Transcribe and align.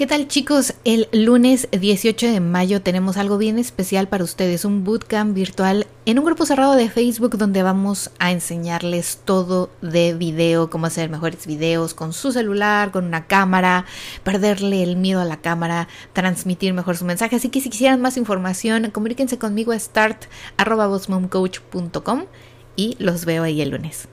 ¿Qué 0.00 0.06
tal 0.06 0.28
chicos? 0.28 0.72
El 0.84 1.10
lunes 1.12 1.68
18 1.78 2.28
de 2.28 2.40
mayo 2.40 2.80
tenemos 2.80 3.18
algo 3.18 3.36
bien 3.36 3.58
especial 3.58 4.08
para 4.08 4.24
ustedes, 4.24 4.64
un 4.64 4.82
bootcamp 4.82 5.34
virtual 5.34 5.86
en 6.06 6.18
un 6.18 6.24
grupo 6.24 6.46
cerrado 6.46 6.74
de 6.74 6.88
Facebook 6.88 7.36
donde 7.36 7.62
vamos 7.62 8.10
a 8.18 8.30
enseñarles 8.30 9.20
todo 9.26 9.68
de 9.82 10.14
video, 10.14 10.70
cómo 10.70 10.86
hacer 10.86 11.10
mejores 11.10 11.46
videos 11.46 11.92
con 11.92 12.14
su 12.14 12.32
celular, 12.32 12.92
con 12.92 13.04
una 13.04 13.26
cámara, 13.26 13.84
perderle 14.24 14.82
el 14.82 14.96
miedo 14.96 15.20
a 15.20 15.26
la 15.26 15.42
cámara, 15.42 15.86
transmitir 16.14 16.72
mejor 16.72 16.96
su 16.96 17.04
mensaje. 17.04 17.36
Así 17.36 17.50
que 17.50 17.60
si 17.60 17.68
quisieran 17.68 18.00
más 18.00 18.16
información, 18.16 18.90
comuníquense 18.90 19.36
conmigo 19.36 19.72
a 19.72 19.78
start.com 19.78 21.04
y 22.74 22.96
los 22.98 23.26
veo 23.26 23.42
ahí 23.42 23.60
el 23.60 23.68
lunes. 23.68 24.08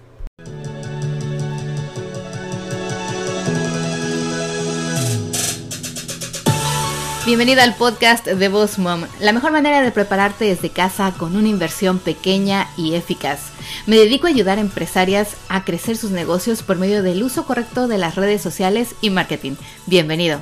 Bienvenida 7.27 7.63
al 7.63 7.75
podcast 7.75 8.25
de 8.25 8.47
Boss 8.47 8.79
Mom, 8.79 9.01
la 9.19 9.33
mejor 9.33 9.51
manera 9.51 9.81
de 9.81 9.91
prepararte 9.91 10.45
desde 10.45 10.69
casa 10.69 11.13
con 11.17 11.35
una 11.35 11.49
inversión 11.49 11.99
pequeña 11.99 12.69
y 12.77 12.95
eficaz. 12.95 13.51
Me 13.85 13.97
dedico 13.97 14.27
a 14.27 14.29
ayudar 14.29 14.59
a 14.59 14.61
empresarias 14.61 15.35
a 15.49 15.65
crecer 15.65 15.97
sus 15.97 16.11
negocios 16.11 16.63
por 16.63 16.77
medio 16.77 17.03
del 17.03 17.21
uso 17.21 17.45
correcto 17.45 17.89
de 17.89 17.97
las 17.97 18.15
redes 18.15 18.41
sociales 18.41 18.95
y 19.01 19.09
marketing. 19.09 19.55
Bienvenido. 19.87 20.39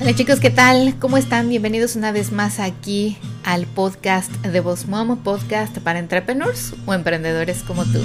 Hola 0.00 0.14
chicos, 0.14 0.40
¿qué 0.40 0.48
tal? 0.48 0.94
¿Cómo 0.98 1.18
están? 1.18 1.50
Bienvenidos 1.50 1.96
una 1.96 2.12
vez 2.12 2.32
más 2.32 2.60
aquí 2.60 3.18
al 3.44 3.66
podcast 3.66 4.32
de 4.36 4.60
Boss 4.60 4.86
Mom, 4.86 5.18
podcast 5.18 5.76
para 5.80 5.98
entrepreneurs 5.98 6.72
o 6.86 6.94
emprendedores 6.94 7.62
como 7.62 7.84
tú. 7.84 8.00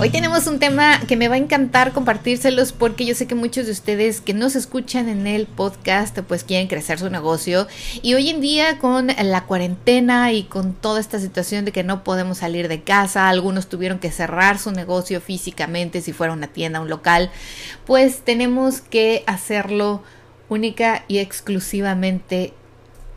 Hoy 0.00 0.08
tenemos 0.08 0.46
un 0.46 0.58
tema 0.58 0.98
que 1.06 1.18
me 1.18 1.28
va 1.28 1.34
a 1.34 1.38
encantar 1.38 1.92
compartírselos 1.92 2.72
porque 2.72 3.04
yo 3.04 3.14
sé 3.14 3.26
que 3.26 3.34
muchos 3.34 3.66
de 3.66 3.72
ustedes 3.72 4.22
que 4.22 4.32
nos 4.32 4.56
escuchan 4.56 5.10
en 5.10 5.26
el 5.26 5.46
podcast 5.46 6.18
pues 6.20 6.42
quieren 6.42 6.68
crecer 6.68 6.98
su 6.98 7.10
negocio 7.10 7.68
y 8.00 8.14
hoy 8.14 8.30
en 8.30 8.40
día 8.40 8.78
con 8.78 9.08
la 9.08 9.44
cuarentena 9.44 10.32
y 10.32 10.44
con 10.44 10.72
toda 10.72 11.00
esta 11.00 11.18
situación 11.18 11.66
de 11.66 11.72
que 11.72 11.84
no 11.84 12.02
podemos 12.02 12.38
salir 12.38 12.68
de 12.68 12.82
casa, 12.82 13.28
algunos 13.28 13.68
tuvieron 13.68 13.98
que 13.98 14.10
cerrar 14.10 14.58
su 14.58 14.72
negocio 14.72 15.20
físicamente 15.20 16.00
si 16.00 16.14
fuera 16.14 16.32
una 16.32 16.46
tienda, 16.46 16.80
un 16.80 16.88
local, 16.88 17.30
pues 17.84 18.20
tenemos 18.20 18.80
que 18.80 19.22
hacerlo 19.26 20.02
única 20.48 21.04
y 21.08 21.18
exclusivamente 21.18 22.54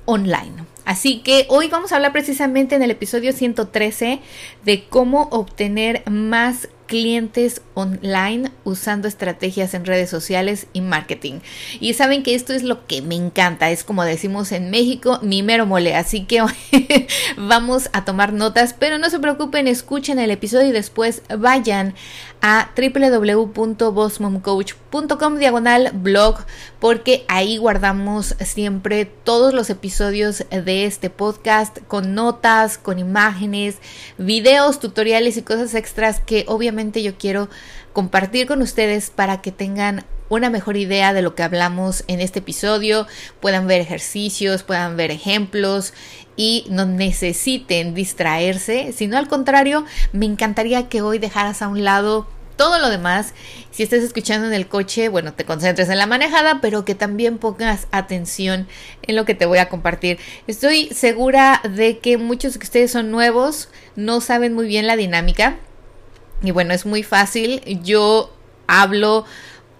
online. 0.04 0.66
Así 0.86 1.20
que 1.20 1.46
hoy 1.50 1.70
vamos 1.70 1.92
a 1.92 1.96
hablar 1.96 2.12
precisamente 2.12 2.76
en 2.76 2.84
el 2.84 2.92
episodio 2.92 3.32
113 3.32 4.20
de 4.66 4.84
cómo 4.90 5.30
obtener 5.32 6.04
más 6.10 6.68
clientes 6.94 7.64
online 7.74 8.52
usando 8.66 9.08
estrategias 9.08 9.74
en 9.74 9.84
redes 9.84 10.12
sociales 10.12 10.68
y 10.74 10.82
marketing. 10.82 11.40
Y 11.80 11.96
saben 11.96 12.22
que 12.22 12.36
esto 12.36 12.54
es 12.54 12.62
lo 12.62 12.86
que 12.86 13.02
me 13.02 13.16
encanta, 13.16 13.72
es 13.72 13.84
como 13.84 14.04
decimos 14.04 14.52
en 14.52 14.70
México, 14.70 15.18
mi 15.24 15.42
mero 15.42 15.66
mole. 15.66 15.96
Así 15.96 16.26
que 16.26 16.44
vamos 17.36 17.90
a 17.94 18.06
tomar 18.06 18.32
notas, 18.32 18.76
pero 18.78 19.00
no 19.00 19.10
se 19.10 19.18
preocupen, 19.18 19.68
escuchen 19.68 20.20
el 20.20 20.30
episodio 20.30 20.68
y 20.68 20.72
después 20.72 21.24
vayan 21.36 21.96
a 22.44 22.70
www.bossmomcoach.com 22.76 25.38
diagonal 25.38 25.92
blog 25.94 26.40
porque 26.80 27.24
ahí 27.30 27.56
guardamos 27.56 28.36
siempre 28.42 29.06
todos 29.06 29.54
los 29.54 29.70
episodios 29.70 30.44
de 30.52 30.86
este 30.86 31.10
podcast 31.10 31.78
con 31.88 32.14
notas, 32.14 32.78
con 32.78 33.00
imágenes, 33.00 33.78
videos, 34.18 34.82
tutoriales 34.82 35.38
y 35.38 35.42
cosas 35.42 35.74
extras 35.74 36.20
que 36.20 36.44
obviamente 36.50 36.83
yo 36.92 37.18
quiero 37.18 37.50
compartir 37.94 38.48
con 38.48 38.62
ustedes 38.62 39.10
para 39.10 39.42
que 39.42 39.52
tengan 39.52 40.06
una 40.30 40.50
mejor 40.50 40.78
idea 40.78 41.14
de 41.14 41.22
lo 41.22 41.36
que 41.36 41.44
hablamos 41.44 42.04
en 42.08 42.20
este 42.20 42.40
episodio, 42.40 43.08
puedan 43.40 43.68
ver 43.68 43.82
ejercicios, 43.82 44.64
puedan 44.64 44.98
ver 44.98 45.12
ejemplos 45.12 45.94
y 46.36 46.66
no 46.70 46.86
necesiten 46.86 47.94
distraerse, 47.94 48.94
sino 48.94 49.18
al 49.18 49.28
contrario, 49.28 49.86
me 50.12 50.26
encantaría 50.26 50.90
que 50.90 51.02
hoy 51.02 51.20
dejaras 51.20 51.62
a 51.62 51.68
un 51.68 51.84
lado 51.84 52.28
todo 52.56 52.80
lo 52.80 52.90
demás, 52.90 53.34
si 53.72 53.84
estás 53.84 54.04
escuchando 54.04 54.48
en 54.48 54.54
el 54.54 54.68
coche, 54.68 55.10
bueno, 55.10 55.34
te 55.34 55.46
concentres 55.46 55.90
en 55.90 55.98
la 55.98 56.06
manejada, 56.06 56.60
pero 56.62 56.86
que 56.86 56.96
también 56.96 57.38
pongas 57.38 57.88
atención 57.92 58.68
en 59.02 59.16
lo 59.16 59.26
que 59.26 59.36
te 59.36 59.46
voy 59.46 59.58
a 59.58 59.70
compartir. 59.70 60.20
Estoy 60.48 60.88
segura 60.90 61.62
de 61.68 61.98
que 61.98 62.18
muchos 62.18 62.54
de 62.54 62.60
ustedes 62.60 62.92
son 62.92 63.12
nuevos, 63.12 63.70
no 63.96 64.22
saben 64.22 64.54
muy 64.54 64.68
bien 64.68 64.88
la 64.88 64.96
dinámica. 64.96 65.58
Y 66.44 66.52
bueno, 66.52 66.74
es 66.74 66.86
muy 66.86 67.04
fácil. 67.04 67.62
Yo 67.84 68.32
hablo 68.68 69.26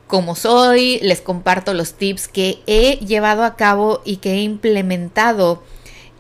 como 0.08 0.36
soy, 0.36 1.00
les 1.02 1.22
comparto 1.22 1.74
los 1.74 1.94
tips 1.96 2.28
que 2.28 2.60
he 2.68 2.98
llevado 2.98 3.44
a 3.44 3.56
cabo 3.56 4.02
y 4.06 4.18
que 4.18 4.34
he 4.34 4.42
implementado 4.42 5.64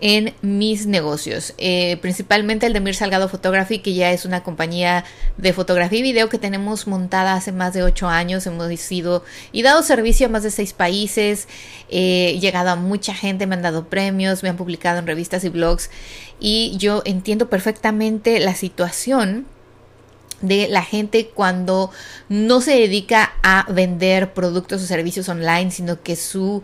en 0.05 0.33
mis 0.41 0.85
negocios, 0.85 1.53
eh, 1.57 1.95
principalmente 2.01 2.65
el 2.65 2.73
de 2.73 2.81
Mir 2.81 2.93
Salgado 2.93 3.29
Photography, 3.29 3.79
que 3.79 3.93
ya 3.93 4.11
es 4.11 4.25
una 4.25 4.43
compañía 4.43 5.05
de 5.37 5.53
fotografía 5.53 5.99
y 5.99 6.01
video 6.01 6.27
que 6.27 6.37
tenemos 6.37 6.87
montada 6.87 7.35
hace 7.35 7.53
más 7.53 7.73
de 7.73 7.83
ocho 7.83 8.09
años. 8.09 8.45
Hemos 8.45 8.67
sido 8.81 9.23
y 9.53 9.61
dado 9.61 9.81
servicio 9.81 10.27
a 10.27 10.29
más 10.29 10.43
de 10.43 10.51
seis 10.51 10.73
países, 10.73 11.47
he 11.89 12.37
llegado 12.41 12.71
a 12.71 12.75
mucha 12.75 13.13
gente, 13.13 13.47
me 13.47 13.55
han 13.55 13.61
dado 13.61 13.87
premios, 13.87 14.43
me 14.43 14.49
han 14.49 14.57
publicado 14.57 14.99
en 14.99 15.07
revistas 15.07 15.45
y 15.45 15.49
blogs 15.49 15.89
y 16.37 16.75
yo 16.77 17.01
entiendo 17.05 17.49
perfectamente 17.49 18.39
la 18.39 18.55
situación 18.55 19.45
de 20.43 20.67
la 20.67 20.83
gente 20.83 21.31
cuando 21.33 21.89
no 22.29 22.61
se 22.61 22.71
dedica 22.71 23.33
a 23.41 23.65
vender 23.71 24.33
productos 24.33 24.83
o 24.83 24.85
servicios 24.85 25.27
online, 25.29 25.71
sino 25.71 26.03
que 26.03 26.15
su 26.15 26.61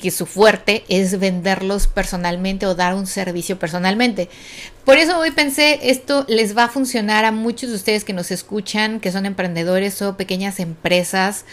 que 0.00 0.12
su 0.12 0.24
fuerte 0.24 0.84
es 0.88 1.18
venderlos 1.18 1.88
personalmente 1.88 2.64
o 2.64 2.76
dar 2.76 2.94
un 2.94 3.08
servicio 3.08 3.58
personalmente. 3.58 4.28
Por 4.84 4.98
eso 4.98 5.18
hoy 5.18 5.32
pensé, 5.32 5.80
esto 5.90 6.24
les 6.28 6.56
va 6.56 6.64
a 6.64 6.68
funcionar 6.68 7.24
a 7.24 7.32
muchos 7.32 7.70
de 7.70 7.74
ustedes 7.74 8.04
que 8.04 8.12
nos 8.12 8.30
escuchan, 8.30 9.00
que 9.00 9.10
son 9.10 9.26
emprendedores 9.26 10.00
o 10.00 10.16
pequeñas 10.16 10.60
empresas 10.60 11.44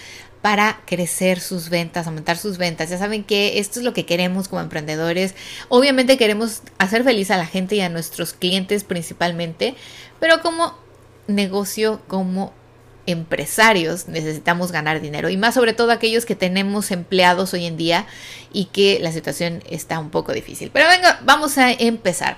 para 0.44 0.82
crecer 0.86 1.40
sus 1.40 1.70
ventas, 1.70 2.06
aumentar 2.06 2.38
sus 2.38 2.60
ventas. 2.60 2.92
Ya 2.92 3.00
saben 3.00 3.24
que 3.24 3.58
esto 3.58 3.80
es 3.80 3.86
lo 3.86 3.94
que 3.94 4.06
queremos 4.06 4.48
como 4.48 4.62
emprendedores. 4.62 5.34
Obviamente 5.70 6.18
queremos 6.18 6.62
hacer 6.78 7.04
feliz 7.04 7.32
a 7.32 7.38
la 7.38 7.48
gente 7.48 7.76
y 7.76 7.82
a 7.82 7.90
nuestros 7.90 8.34
clientes 8.34 8.84
principalmente, 8.84 9.74
pero 10.20 10.44
como 10.44 10.85
negocio 11.28 12.02
como 12.08 12.54
empresarios 13.08 14.08
necesitamos 14.08 14.72
ganar 14.72 15.02
dinero 15.02 15.30
y 15.30 15.38
más 15.38 15.54
sobre 15.54 15.74
todo 15.74 15.92
aquellos 15.92 16.26
que 16.26 16.36
tenemos 16.36 16.92
empleados 16.92 17.54
hoy 17.54 17.66
en 17.66 17.78
día 17.78 18.08
y 18.52 18.66
que 18.66 19.00
la 19.00 19.12
situación 19.12 19.62
está 19.70 20.00
un 20.00 20.10
poco 20.10 20.34
difícil. 20.34 20.72
Pero 20.72 20.88
venga, 20.88 21.20
vamos 21.24 21.58
a 21.58 21.72
empezar. 21.72 22.38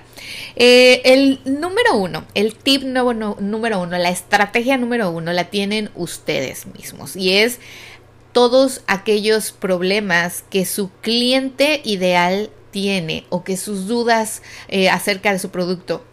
Eh, 0.56 1.00
el 1.04 1.40
número 1.44 1.96
uno, 1.96 2.24
el 2.34 2.54
tip 2.54 2.82
número, 2.82 3.36
número 3.40 3.80
uno, 3.80 3.96
la 3.98 4.10
estrategia 4.10 4.76
número 4.76 5.10
uno 5.10 5.32
la 5.32 5.44
tienen 5.44 5.90
ustedes 5.94 6.66
mismos 6.66 7.16
y 7.16 7.32
es 7.32 7.60
todos 8.32 8.82
aquellos 8.86 9.52
problemas 9.52 10.44
que 10.50 10.66
su 10.66 10.90
cliente 11.00 11.80
ideal 11.84 12.50
tiene 12.70 13.24
o 13.30 13.42
que 13.42 13.56
sus 13.56 13.86
dudas 13.86 14.42
eh, 14.68 14.90
acerca 14.90 15.32
de 15.32 15.38
su 15.38 15.50
producto 15.50 16.04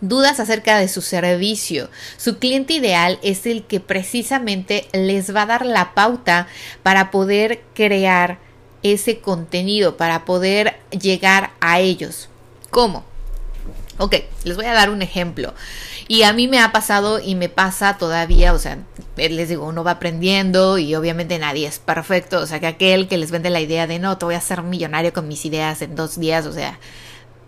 dudas 0.00 0.40
acerca 0.40 0.78
de 0.78 0.88
su 0.88 1.00
servicio. 1.00 1.90
Su 2.16 2.38
cliente 2.38 2.74
ideal 2.74 3.18
es 3.22 3.46
el 3.46 3.64
que 3.64 3.80
precisamente 3.80 4.88
les 4.92 5.34
va 5.34 5.42
a 5.42 5.46
dar 5.46 5.66
la 5.66 5.94
pauta 5.94 6.46
para 6.82 7.10
poder 7.10 7.62
crear 7.74 8.38
ese 8.82 9.20
contenido, 9.20 9.96
para 9.96 10.24
poder 10.24 10.76
llegar 10.90 11.50
a 11.60 11.80
ellos. 11.80 12.28
¿Cómo? 12.70 13.04
Ok, 13.98 14.14
les 14.44 14.56
voy 14.56 14.66
a 14.66 14.72
dar 14.72 14.90
un 14.90 15.02
ejemplo. 15.02 15.54
Y 16.06 16.22
a 16.22 16.32
mí 16.32 16.46
me 16.46 16.60
ha 16.60 16.70
pasado 16.70 17.18
y 17.18 17.34
me 17.34 17.48
pasa 17.48 17.98
todavía, 17.98 18.54
o 18.54 18.58
sea, 18.58 18.78
les 19.16 19.48
digo, 19.48 19.66
uno 19.66 19.82
va 19.82 19.92
aprendiendo 19.92 20.78
y 20.78 20.94
obviamente 20.94 21.38
nadie 21.38 21.66
es 21.66 21.80
perfecto. 21.80 22.38
O 22.38 22.46
sea, 22.46 22.60
que 22.60 22.68
aquel 22.68 23.08
que 23.08 23.18
les 23.18 23.32
vende 23.32 23.50
la 23.50 23.60
idea 23.60 23.88
de 23.88 23.98
no, 23.98 24.16
te 24.16 24.24
voy 24.24 24.36
a 24.36 24.38
hacer 24.38 24.62
millonario 24.62 25.12
con 25.12 25.26
mis 25.26 25.44
ideas 25.44 25.82
en 25.82 25.96
dos 25.96 26.18
días, 26.18 26.46
o 26.46 26.52
sea, 26.52 26.78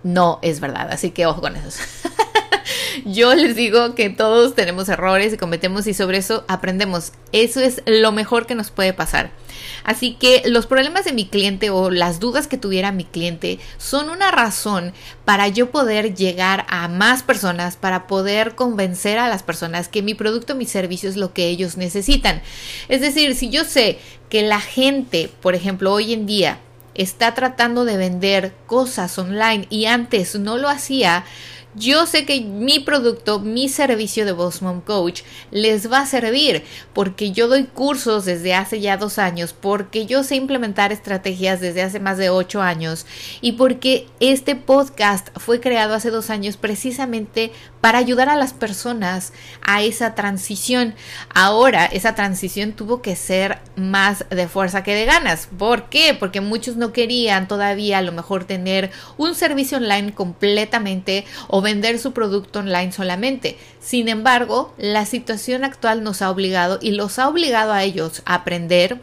no 0.03 0.41
es 0.43 0.61
verdad. 0.61 0.89
Así 0.91 1.13
que 1.13 1.27
ojo 1.27 1.41
con 1.41 1.57
eso. 1.57 1.71
Yo 3.05 3.35
les 3.35 3.57
digo 3.57 3.95
que 3.95 4.11
todos 4.11 4.55
tenemos 4.55 4.89
errores 4.89 5.33
y 5.33 5.37
cometemos 5.37 5.87
y 5.87 5.95
sobre 5.95 6.19
eso 6.19 6.45
aprendemos. 6.49 7.13
Eso 7.33 7.61
es 7.61 7.83
lo 7.87 8.13
mejor 8.13 8.47
que 8.47 8.55
nos 8.55 8.71
puede 8.71 8.93
pasar. 8.93 9.31
Así 9.85 10.15
que 10.15 10.43
los 10.47 10.67
problemas 10.67 11.05
de 11.05 11.13
mi 11.13 11.27
cliente 11.27 11.71
o 11.71 11.91
las 11.91 12.21
dudas 12.21 12.47
que 12.47 12.59
tuviera 12.59 12.93
mi 12.93 13.05
cliente 13.05 13.59
son 13.79 14.11
una 14.11 14.31
razón 14.31 14.93
para 15.25 15.49
yo 15.49 15.71
poder 15.71 16.15
llegar 16.15 16.67
a 16.69 16.89
más 16.89 17.23
personas, 17.23 17.77
para 17.77 18.07
poder 18.07 18.55
convencer 18.55 19.19
a 19.19 19.29
las 19.29 19.43
personas 19.43 19.89
que 19.89 20.03
mi 20.03 20.15
producto, 20.15 20.55
mi 20.55 20.67
servicio 20.67 21.09
es 21.09 21.17
lo 21.17 21.33
que 21.33 21.49
ellos 21.49 21.77
necesitan. 21.77 22.43
Es 22.89 23.01
decir, 23.01 23.35
si 23.35 23.51
yo 23.51 23.65
sé 23.65 23.99
que 24.29 24.43
la 24.43 24.61
gente, 24.61 25.31
por 25.41 25.55
ejemplo, 25.55 25.93
hoy 25.93 26.13
en 26.13 26.27
día 26.27 26.59
está 26.95 27.35
tratando 27.35 27.85
de 27.85 27.97
vender 27.97 28.53
cosas 28.67 29.19
online 29.19 29.67
y 29.71 29.87
antes 29.87 30.39
no 30.39 30.59
lo 30.59 30.69
hacía, 30.69 31.25
yo 31.75 32.07
sé 32.07 32.27
que 32.27 32.41
mi 32.41 32.81
producto, 32.81 33.39
mi 33.39 33.69
servicio 33.69 34.25
de 34.25 34.33
Boss 34.33 34.63
Mom 34.63 34.81
Coach 34.81 35.23
les 35.51 35.91
va 35.91 36.01
a 36.01 36.07
servir 36.07 36.65
porque 36.93 37.33
yo 37.33 37.49
doy 37.49 37.65
cursos 37.65 38.25
desde 38.25 38.55
hace 38.55 38.81
ya 38.81 38.97
dos 38.97 39.19
años, 39.19 39.53
porque 39.53 40.07
yo 40.07 40.25
sé 40.25 40.37
implementar 40.37 40.93
estrategias 40.93 41.61
desde 41.61 41.83
hace 41.83 42.01
más 42.01 42.19
de 42.19 42.31
ocho 42.31 42.61
años 42.61 43.07
y 43.41 43.53
porque 43.53 44.09
este 44.19 44.57
podcast 44.57 45.29
fue 45.39 45.61
creado 45.61 45.95
hace 45.95 46.11
dos 46.11 46.31
años 46.31 46.57
precisamente 46.57 47.53
para 47.81 47.99
ayudar 47.99 48.29
a 48.29 48.37
las 48.37 48.53
personas 48.53 49.33
a 49.63 49.83
esa 49.83 50.15
transición. 50.15 50.95
Ahora, 51.35 51.87
esa 51.87 52.15
transición 52.15 52.73
tuvo 52.73 53.01
que 53.01 53.17
ser 53.17 53.59
más 53.77 54.25
de 54.29 54.49
fuerza 54.49 54.83
que 54.83 54.95
de 54.95 55.07
ganas. 55.07 55.49
¿Por 55.59 55.89
qué? 55.89 56.15
Porque 56.19 56.41
muchos 56.41 56.77
no 56.77 56.93
querían 56.93 57.49
todavía 57.49 57.99
a 57.99 58.03
lo 58.03 58.13
mejor 58.13 58.45
tener 58.45 58.91
un 59.17 59.35
servicio 59.35 59.79
online 59.79 60.15
completamente 60.15 61.25
o 61.49 61.60
vender 61.61 61.99
su 61.99 62.13
producto 62.13 62.61
online 62.61 62.93
solamente. 62.93 63.57
Sin 63.81 64.09
embargo, 64.09 64.75
la 64.79 65.07
situación 65.07 65.65
actual 65.65 66.03
nos 66.03 66.23
ha 66.23 66.31
obligado 66.31 66.79
y 66.81 66.93
los 66.93 67.19
ha 67.19 67.29
obligado 67.29 67.73
a 67.73 67.83
ellos 67.83 68.23
a 68.25 68.35
aprender 68.35 69.01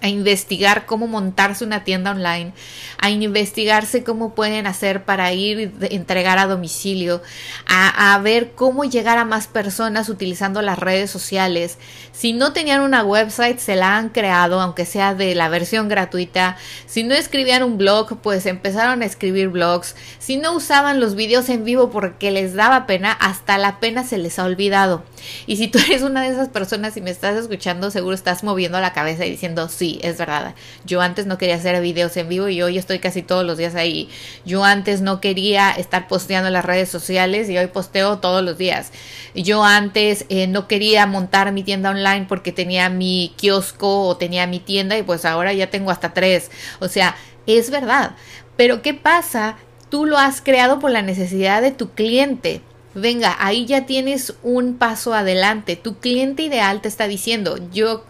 a 0.00 0.08
investigar 0.08 0.84
cómo 0.84 1.06
montarse 1.06 1.64
una 1.64 1.82
tienda 1.82 2.10
online, 2.10 2.52
a 2.98 3.10
investigarse 3.10 4.04
cómo 4.04 4.34
pueden 4.34 4.66
hacer 4.66 5.04
para 5.04 5.32
ir 5.32 5.72
entregar 5.90 6.38
a 6.38 6.46
domicilio, 6.46 7.22
a, 7.66 8.18
ver 8.22 8.52
cómo 8.52 8.84
llegar 8.84 9.18
a 9.18 9.24
más 9.24 9.46
personas 9.46 10.08
utilizando 10.08 10.62
las 10.62 10.78
redes 10.78 11.10
sociales. 11.10 11.78
Si 12.12 12.32
no 12.32 12.52
tenían 12.52 12.80
una 12.82 13.02
website, 13.02 13.58
se 13.58 13.76
la 13.76 13.96
han 13.96 14.10
creado, 14.10 14.60
aunque 14.60 14.84
sea 14.84 15.14
de 15.14 15.34
la 15.34 15.48
versión 15.48 15.88
gratuita. 15.88 16.56
Si 16.86 17.02
no 17.02 17.14
escribían 17.14 17.62
un 17.62 17.78
blog, 17.78 18.18
pues 18.18 18.46
empezaron 18.46 19.02
a 19.02 19.06
escribir 19.06 19.48
blogs. 19.48 19.96
Si 20.18 20.36
no 20.36 20.54
usaban 20.54 21.00
los 21.00 21.14
videos 21.14 21.48
en 21.48 21.64
vivo 21.64 21.90
porque 21.90 22.30
les 22.30 22.54
daba 22.54 22.86
pena, 22.86 23.12
hasta 23.12 23.58
la 23.58 23.80
pena 23.80 24.04
se 24.04 24.18
les 24.18 24.38
ha 24.38 24.44
olvidado. 24.44 25.02
Y 25.46 25.56
si 25.56 25.68
tú 25.68 25.78
eres 25.78 26.02
una 26.02 26.22
de 26.22 26.28
esas 26.28 26.48
personas 26.48 26.96
y 26.96 27.00
me 27.00 27.10
estás 27.10 27.36
escuchando, 27.36 27.90
seguro 27.90 28.14
estás 28.14 28.44
moviendo 28.44 28.80
la 28.80 28.92
cabeza 28.92 29.24
y 29.24 29.30
diciendo, 29.30 29.68
sí, 29.68 29.83
es 30.02 30.18
verdad. 30.18 30.54
Yo 30.84 31.00
antes 31.00 31.26
no 31.26 31.38
quería 31.38 31.56
hacer 31.56 31.80
videos 31.80 32.16
en 32.16 32.28
vivo 32.28 32.48
y 32.48 32.62
hoy 32.62 32.78
estoy 32.78 32.98
casi 32.98 33.22
todos 33.22 33.44
los 33.44 33.58
días 33.58 33.74
ahí. 33.74 34.08
Yo 34.44 34.64
antes 34.64 35.00
no 35.00 35.20
quería 35.20 35.70
estar 35.70 36.08
posteando 36.08 36.48
en 36.48 36.52
las 36.52 36.64
redes 36.64 36.88
sociales 36.88 37.48
y 37.48 37.58
hoy 37.58 37.66
posteo 37.68 38.18
todos 38.18 38.42
los 38.42 38.58
días. 38.58 38.92
Yo 39.34 39.64
antes 39.64 40.26
eh, 40.28 40.46
no 40.46 40.68
quería 40.68 41.06
montar 41.06 41.52
mi 41.52 41.62
tienda 41.62 41.90
online 41.90 42.26
porque 42.28 42.52
tenía 42.52 42.88
mi 42.88 43.32
kiosco 43.36 44.08
o 44.08 44.16
tenía 44.16 44.46
mi 44.46 44.60
tienda 44.60 44.96
y 44.96 45.02
pues 45.02 45.24
ahora 45.24 45.52
ya 45.52 45.70
tengo 45.70 45.90
hasta 45.90 46.14
tres. 46.14 46.50
O 46.80 46.88
sea, 46.88 47.16
es 47.46 47.70
verdad. 47.70 48.16
Pero 48.56 48.82
¿qué 48.82 48.94
pasa? 48.94 49.56
Tú 49.90 50.06
lo 50.06 50.18
has 50.18 50.40
creado 50.40 50.78
por 50.78 50.90
la 50.90 51.02
necesidad 51.02 51.62
de 51.62 51.70
tu 51.70 51.90
cliente. 51.90 52.62
Venga, 52.94 53.36
ahí 53.40 53.66
ya 53.66 53.86
tienes 53.86 54.34
un 54.42 54.76
paso 54.76 55.14
adelante. 55.14 55.76
Tu 55.76 55.98
cliente 55.98 56.44
ideal 56.44 56.80
te 56.80 56.88
está 56.88 57.08
diciendo, 57.08 57.58
yo 57.72 58.04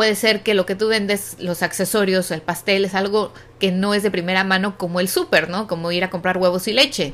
puede 0.00 0.14
ser 0.14 0.42
que 0.42 0.54
lo 0.54 0.64
que 0.64 0.74
tú 0.74 0.88
vendes, 0.88 1.36
los 1.40 1.62
accesorios, 1.62 2.30
el 2.30 2.40
pastel, 2.40 2.86
es 2.86 2.94
algo 2.94 3.34
que 3.58 3.70
no 3.70 3.92
es 3.92 4.02
de 4.02 4.10
primera 4.10 4.44
mano 4.44 4.78
como 4.78 4.98
el 4.98 5.10
súper, 5.10 5.50
¿no? 5.50 5.66
Como 5.66 5.92
ir 5.92 6.04
a 6.04 6.08
comprar 6.08 6.38
huevos 6.38 6.66
y 6.68 6.72
leche. 6.72 7.12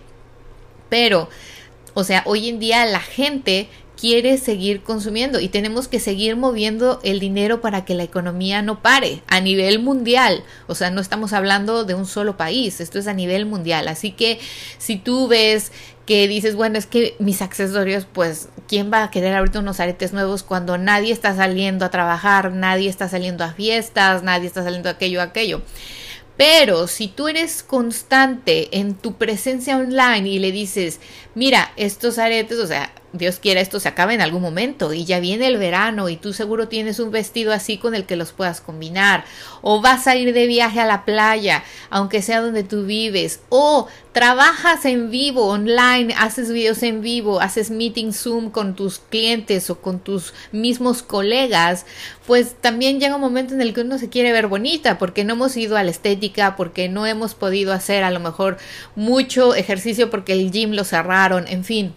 Pero, 0.88 1.28
o 1.94 2.04
sea, 2.04 2.22
hoy 2.26 2.48
en 2.48 2.60
día 2.60 2.86
la 2.86 3.00
gente 3.00 3.68
quiere 4.00 4.38
seguir 4.38 4.84
consumiendo 4.84 5.40
y 5.40 5.48
tenemos 5.48 5.88
que 5.88 5.98
seguir 5.98 6.36
moviendo 6.36 7.00
el 7.02 7.18
dinero 7.18 7.60
para 7.60 7.84
que 7.84 7.96
la 7.96 8.04
economía 8.04 8.62
no 8.62 8.82
pare 8.82 9.20
a 9.26 9.40
nivel 9.40 9.80
mundial. 9.80 10.44
O 10.68 10.76
sea, 10.76 10.90
no 10.90 11.00
estamos 11.00 11.32
hablando 11.32 11.82
de 11.82 11.94
un 11.94 12.06
solo 12.06 12.36
país, 12.36 12.80
esto 12.80 13.00
es 13.00 13.08
a 13.08 13.14
nivel 13.14 13.46
mundial. 13.46 13.88
Así 13.88 14.12
que 14.12 14.38
si 14.78 14.94
tú 14.94 15.26
ves 15.26 15.72
que 16.06 16.28
dices, 16.28 16.54
bueno, 16.54 16.78
es 16.78 16.86
que 16.86 17.16
mis 17.18 17.42
accesorios, 17.42 18.06
pues, 18.10 18.48
¿quién 18.68 18.92
va 18.92 19.02
a 19.02 19.10
querer 19.10 19.34
ahorita 19.34 19.58
unos 19.58 19.80
aretes 19.80 20.12
nuevos 20.12 20.44
cuando 20.44 20.78
nadie 20.78 21.12
está 21.12 21.34
saliendo 21.34 21.84
a 21.84 21.90
trabajar, 21.90 22.52
nadie 22.52 22.88
está 22.88 23.08
saliendo 23.08 23.44
a 23.44 23.52
fiestas, 23.52 24.22
nadie 24.22 24.46
está 24.46 24.62
saliendo 24.62 24.88
a 24.88 24.92
aquello, 24.92 25.20
aquello? 25.20 25.62
Pero 26.36 26.86
si 26.86 27.08
tú 27.08 27.28
eres 27.28 27.62
constante 27.62 28.78
en 28.78 28.94
tu 28.94 29.14
presencia 29.14 29.76
online 29.76 30.28
y 30.28 30.38
le 30.38 30.52
dices, 30.52 31.00
mira, 31.34 31.72
estos 31.76 32.18
aretes, 32.18 32.58
o 32.58 32.66
sea, 32.66 32.92
Dios 33.12 33.38
quiera 33.38 33.60
esto 33.60 33.80
se 33.80 33.88
acabe 33.88 34.14
en 34.14 34.20
algún 34.20 34.42
momento 34.42 34.92
y 34.92 35.04
ya 35.04 35.20
viene 35.20 35.46
el 35.46 35.56
verano 35.56 36.08
y 36.08 36.16
tú 36.16 36.32
seguro 36.32 36.68
tienes 36.68 36.98
un 36.98 37.10
vestido 37.10 37.52
así 37.52 37.78
con 37.78 37.94
el 37.94 38.04
que 38.04 38.16
los 38.16 38.32
puedas 38.32 38.60
combinar 38.60 39.24
o 39.62 39.80
vas 39.80 40.06
a 40.06 40.16
ir 40.16 40.32
de 40.32 40.46
viaje 40.46 40.80
a 40.80 40.86
la 40.86 41.04
playa 41.04 41.64
aunque 41.88 42.22
sea 42.22 42.40
donde 42.40 42.62
tú 42.62 42.84
vives 42.84 43.40
o 43.48 43.88
trabajas 44.16 44.86
en 44.86 45.10
vivo 45.10 45.46
online, 45.46 46.14
haces 46.16 46.50
videos 46.50 46.82
en 46.82 47.02
vivo, 47.02 47.42
haces 47.42 47.70
meeting 47.70 48.12
Zoom 48.12 48.50
con 48.50 48.74
tus 48.74 48.98
clientes 48.98 49.68
o 49.68 49.80
con 49.82 49.98
tus 49.98 50.32
mismos 50.52 51.02
colegas, 51.02 51.84
pues 52.26 52.54
también 52.58 52.98
llega 52.98 53.16
un 53.16 53.20
momento 53.20 53.52
en 53.52 53.60
el 53.60 53.74
que 53.74 53.82
uno 53.82 53.98
se 53.98 54.08
quiere 54.08 54.32
ver 54.32 54.46
bonita 54.46 54.96
porque 54.96 55.22
no 55.24 55.34
hemos 55.34 55.54
ido 55.58 55.76
a 55.76 55.82
la 55.82 55.90
estética, 55.90 56.56
porque 56.56 56.88
no 56.88 57.06
hemos 57.06 57.34
podido 57.34 57.74
hacer 57.74 58.04
a 58.04 58.10
lo 58.10 58.20
mejor 58.20 58.56
mucho 58.94 59.54
ejercicio 59.54 60.08
porque 60.08 60.32
el 60.32 60.50
gym 60.50 60.72
lo 60.72 60.84
cerraron, 60.84 61.46
en 61.46 61.64
fin. 61.64 61.92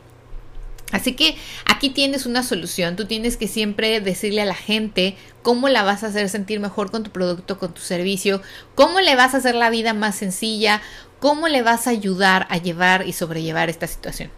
Así 0.91 1.13
que 1.13 1.38
aquí 1.65 1.89
tienes 1.91 2.25
una 2.25 2.41
solución, 2.41 2.95
tú 2.95 3.06
tienes 3.06 3.38
que 3.38 3.47
siempre 3.47 4.01
decirle 4.01 4.41
a 4.41 4.45
la 4.45 4.56
gente 4.56 5.15
cómo 5.44 5.69
la 5.69 5.83
vas 5.83 6.03
a 6.03 6.07
hacer 6.07 6.30
sentir 6.30 6.59
mejor 6.59 6.89
con 6.89 7.03
tu 7.03 7.12
producto, 7.12 7.59
con 7.59 7.74
tu 7.74 7.81
servicio, 7.81 8.41
cómo 8.75 9.00
le 9.00 9.15
vas 9.15 9.33
a 9.33 9.38
hacer 9.38 9.56
la 9.56 9.69
vida 9.69 9.94
más 9.94 10.15
sencilla, 10.15 10.81
cómo 11.19 11.47
le 11.47 11.62
vas 11.62 11.86
a 11.86 11.91
ayudar 11.91 12.47
a 12.50 12.57
llevar 12.57 13.07
y 13.07 13.13
sobrellevar 13.13 13.69
esta 13.69 13.88
situación. 13.88 14.31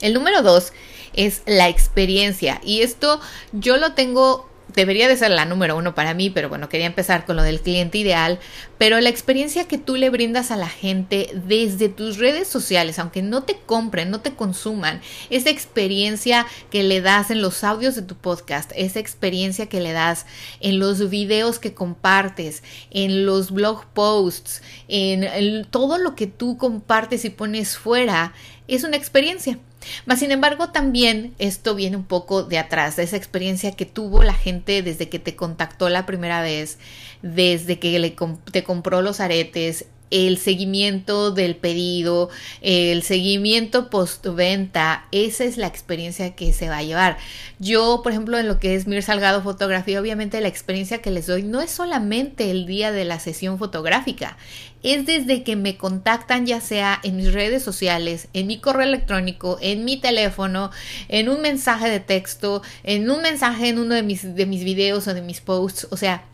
El 0.00 0.14
número 0.14 0.42
dos 0.42 0.72
es 1.14 1.42
la 1.46 1.68
experiencia 1.68 2.60
y 2.62 2.82
esto 2.82 3.20
yo 3.52 3.78
lo 3.78 3.94
tengo 3.94 4.48
debería 4.78 5.08
de 5.08 5.16
ser 5.16 5.32
la 5.32 5.44
número 5.44 5.76
uno 5.76 5.96
para 5.96 6.14
mí, 6.14 6.30
pero 6.30 6.48
bueno, 6.48 6.68
quería 6.68 6.86
empezar 6.86 7.26
con 7.26 7.34
lo 7.34 7.42
del 7.42 7.60
cliente 7.60 7.98
ideal, 7.98 8.38
pero 8.78 9.00
la 9.00 9.08
experiencia 9.08 9.66
que 9.66 9.76
tú 9.76 9.96
le 9.96 10.08
brindas 10.08 10.52
a 10.52 10.56
la 10.56 10.68
gente 10.68 11.30
desde 11.34 11.88
tus 11.88 12.16
redes 12.16 12.46
sociales, 12.46 13.00
aunque 13.00 13.20
no 13.20 13.42
te 13.42 13.58
compren, 13.66 14.08
no 14.08 14.20
te 14.20 14.34
consuman, 14.34 15.00
esa 15.30 15.50
experiencia 15.50 16.46
que 16.70 16.84
le 16.84 17.00
das 17.00 17.32
en 17.32 17.42
los 17.42 17.64
audios 17.64 17.96
de 17.96 18.02
tu 18.02 18.14
podcast, 18.14 18.70
esa 18.76 19.00
experiencia 19.00 19.66
que 19.66 19.80
le 19.80 19.92
das 19.92 20.26
en 20.60 20.78
los 20.78 21.10
videos 21.10 21.58
que 21.58 21.74
compartes, 21.74 22.62
en 22.92 23.26
los 23.26 23.50
blog 23.50 23.84
posts, 23.86 24.62
en 24.86 25.64
todo 25.64 25.98
lo 25.98 26.14
que 26.14 26.28
tú 26.28 26.56
compartes 26.56 27.24
y 27.24 27.30
pones 27.30 27.76
fuera, 27.76 28.32
es 28.68 28.84
una 28.84 28.96
experiencia. 28.96 29.58
Mas, 30.06 30.20
sin 30.20 30.30
embargo, 30.30 30.70
también 30.70 31.34
esto 31.38 31.74
viene 31.74 31.96
un 31.96 32.04
poco 32.04 32.42
de 32.42 32.58
atrás, 32.58 32.96
de 32.96 33.04
esa 33.04 33.16
experiencia 33.16 33.72
que 33.72 33.86
tuvo 33.86 34.22
la 34.22 34.34
gente 34.34 34.82
desde 34.82 35.08
que 35.08 35.18
te 35.18 35.36
contactó 35.36 35.88
la 35.88 36.06
primera 36.06 36.42
vez, 36.42 36.78
desde 37.22 37.78
que 37.78 37.98
le 37.98 38.16
te 38.50 38.64
compró 38.64 39.02
los 39.02 39.20
aretes, 39.20 39.86
el 40.10 40.38
seguimiento 40.38 41.30
del 41.30 41.56
pedido, 41.56 42.30
el 42.60 43.02
seguimiento 43.02 43.90
postventa, 43.90 45.06
esa 45.12 45.44
es 45.44 45.56
la 45.56 45.66
experiencia 45.66 46.34
que 46.34 46.52
se 46.52 46.68
va 46.68 46.78
a 46.78 46.82
llevar. 46.82 47.18
Yo, 47.58 48.00
por 48.02 48.12
ejemplo, 48.12 48.38
en 48.38 48.48
lo 48.48 48.58
que 48.58 48.74
es 48.74 48.86
Mir 48.86 49.02
Salgado 49.02 49.42
Fotografía, 49.42 50.00
obviamente 50.00 50.40
la 50.40 50.48
experiencia 50.48 51.02
que 51.02 51.10
les 51.10 51.26
doy 51.26 51.42
no 51.42 51.60
es 51.60 51.70
solamente 51.70 52.50
el 52.50 52.66
día 52.66 52.92
de 52.92 53.04
la 53.04 53.20
sesión 53.20 53.58
fotográfica, 53.58 54.36
es 54.82 55.06
desde 55.06 55.42
que 55.42 55.56
me 55.56 55.76
contactan 55.76 56.46
ya 56.46 56.60
sea 56.60 57.00
en 57.02 57.16
mis 57.16 57.32
redes 57.32 57.62
sociales, 57.62 58.28
en 58.32 58.46
mi 58.46 58.58
correo 58.60 58.86
electrónico, 58.86 59.58
en 59.60 59.84
mi 59.84 59.96
teléfono, 59.96 60.70
en 61.08 61.28
un 61.28 61.40
mensaje 61.40 61.90
de 61.90 62.00
texto, 62.00 62.62
en 62.84 63.10
un 63.10 63.22
mensaje 63.22 63.68
en 63.68 63.78
uno 63.78 63.94
de 63.94 64.02
mis, 64.02 64.34
de 64.34 64.46
mis 64.46 64.64
videos 64.64 65.08
o 65.08 65.14
de 65.14 65.22
mis 65.22 65.40
posts, 65.40 65.88
o 65.90 65.96
sea, 65.96 66.24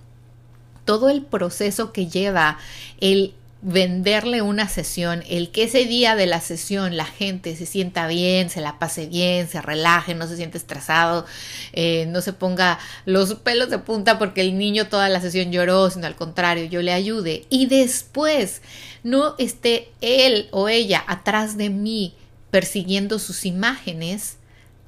todo 0.85 1.09
el 1.09 1.23
proceso 1.23 1.93
que 1.93 2.07
lleva 2.09 2.59
el 3.01 3.35
venderle 3.67 4.43
una 4.43 4.69
sesión, 4.69 5.25
el 5.27 5.51
que 5.51 5.65
ese 5.65 5.87
día 5.87 6.17
de 6.17 6.27
la 6.27 6.43
sesión 6.43 6.99
la 6.99 7.07
gente 7.07 7.57
se 7.57 7.65
sienta 7.65 8.07
bien, 8.07 8.51
se 8.51 8.61
la 8.61 8.79
pase 8.79 9.07
bien, 9.07 9.49
se 9.49 9.63
relaje, 9.63 10.15
no 10.15 10.29
se 10.29 10.37
siente 10.37 10.59
estresado, 10.59 11.25
eh, 11.73 12.05
no 12.09 12.21
se 12.21 12.35
ponga 12.35 12.79
los 13.07 13.37
pelos 13.37 13.71
de 13.71 13.79
punta 13.79 14.19
porque 14.19 14.43
el 14.43 14.59
niño 14.59 14.89
toda 14.89 15.09
la 15.09 15.23
sesión 15.23 15.51
lloró, 15.51 15.89
sino 15.89 16.07
al 16.07 16.15
contrario, 16.15 16.67
yo 16.67 16.83
le 16.83 16.93
ayude 16.93 17.47
y 17.49 17.65
después 17.65 18.61
no 19.03 19.35
esté 19.39 19.89
él 20.03 20.49
o 20.51 20.69
ella 20.69 21.03
atrás 21.07 21.57
de 21.57 21.71
mí 21.71 22.15
persiguiendo 22.51 23.19
sus 23.19 23.47
imágenes, 23.47 24.37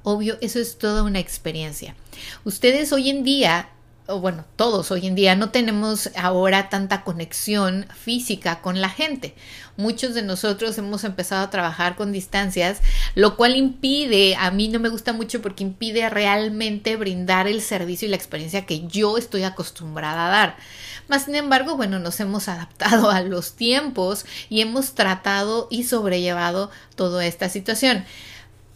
obvio, 0.03 0.37
eso 0.39 0.59
es 0.59 0.77
toda 0.77 1.01
una 1.01 1.17
experiencia. 1.17 1.95
Ustedes 2.43 2.93
hoy 2.93 3.09
en 3.09 3.23
día 3.23 3.69
bueno, 4.07 4.45
todos 4.55 4.91
hoy 4.91 5.05
en 5.07 5.15
día 5.15 5.35
no 5.35 5.49
tenemos 5.49 6.09
ahora 6.15 6.69
tanta 6.69 7.03
conexión 7.03 7.87
física 7.93 8.61
con 8.61 8.81
la 8.81 8.89
gente. 8.89 9.35
Muchos 9.75 10.13
de 10.13 10.23
nosotros 10.23 10.77
hemos 10.77 11.03
empezado 11.03 11.43
a 11.43 11.49
trabajar 11.49 11.95
con 11.95 12.11
distancias 12.11 12.81
lo 13.15 13.35
cual 13.35 13.55
impide, 13.55 14.35
a 14.35 14.51
mí 14.51 14.67
no 14.67 14.79
me 14.79 14.89
gusta 14.89 15.13
mucho 15.13 15.41
porque 15.41 15.63
impide 15.63 16.09
realmente 16.09 16.95
brindar 16.95 17.47
el 17.47 17.61
servicio 17.61 18.07
y 18.07 18.11
la 18.11 18.15
experiencia 18.15 18.65
que 18.65 18.87
yo 18.87 19.17
estoy 19.17 19.43
acostumbrada 19.43 20.27
a 20.27 20.29
dar. 20.29 20.57
Más 21.07 21.25
sin 21.25 21.35
embargo, 21.35 21.77
bueno, 21.77 21.99
nos 21.99 22.19
hemos 22.19 22.47
adaptado 22.47 23.09
a 23.09 23.21
los 23.21 23.55
tiempos 23.55 24.25
y 24.49 24.61
hemos 24.61 24.93
tratado 24.93 25.67
y 25.69 25.83
sobrellevado 25.83 26.69
toda 26.95 27.25
esta 27.25 27.49
situación. 27.49 28.05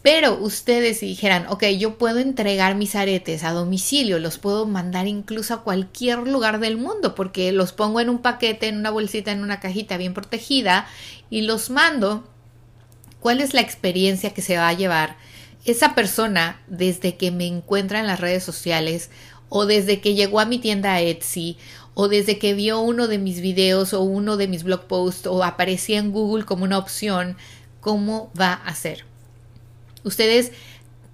Pero 0.01 0.39
ustedes 0.39 0.99
si 0.99 1.07
dijeran, 1.07 1.45
ok, 1.47 1.63
yo 1.77 1.97
puedo 1.99 2.17
entregar 2.19 2.75
mis 2.75 2.95
aretes 2.95 3.43
a 3.43 3.51
domicilio, 3.51 4.17
los 4.17 4.39
puedo 4.39 4.65
mandar 4.65 5.07
incluso 5.07 5.53
a 5.53 5.63
cualquier 5.63 6.19
lugar 6.27 6.59
del 6.59 6.77
mundo, 6.77 7.13
porque 7.13 7.51
los 7.51 7.71
pongo 7.71 7.99
en 7.99 8.09
un 8.09 8.19
paquete, 8.19 8.67
en 8.67 8.77
una 8.79 8.89
bolsita, 8.89 9.31
en 9.31 9.43
una 9.43 9.59
cajita 9.59 9.97
bien 9.97 10.15
protegida 10.15 10.87
y 11.29 11.41
los 11.41 11.69
mando. 11.69 12.27
¿Cuál 13.19 13.41
es 13.41 13.53
la 13.53 13.61
experiencia 13.61 14.33
que 14.33 14.41
se 14.41 14.57
va 14.57 14.69
a 14.69 14.73
llevar 14.73 15.17
esa 15.65 15.93
persona 15.93 16.59
desde 16.65 17.15
que 17.17 17.29
me 17.29 17.45
encuentra 17.45 17.99
en 17.99 18.07
las 18.07 18.19
redes 18.19 18.43
sociales 18.43 19.11
o 19.49 19.67
desde 19.67 20.01
que 20.01 20.15
llegó 20.15 20.39
a 20.39 20.45
mi 20.45 20.57
tienda 20.57 20.99
Etsy 20.99 21.57
o 21.93 22.07
desde 22.07 22.39
que 22.39 22.55
vio 22.55 22.79
uno 22.79 23.07
de 23.07 23.19
mis 23.19 23.41
videos 23.41 23.93
o 23.93 24.01
uno 24.01 24.37
de 24.37 24.47
mis 24.47 24.63
blog 24.63 24.87
posts 24.87 25.27
o 25.27 25.43
aparecía 25.43 25.99
en 25.99 26.11
Google 26.11 26.45
como 26.45 26.63
una 26.63 26.79
opción, 26.79 27.37
¿cómo 27.81 28.31
va 28.39 28.53
a 28.53 28.73
ser? 28.73 29.10
Ustedes 30.03 30.51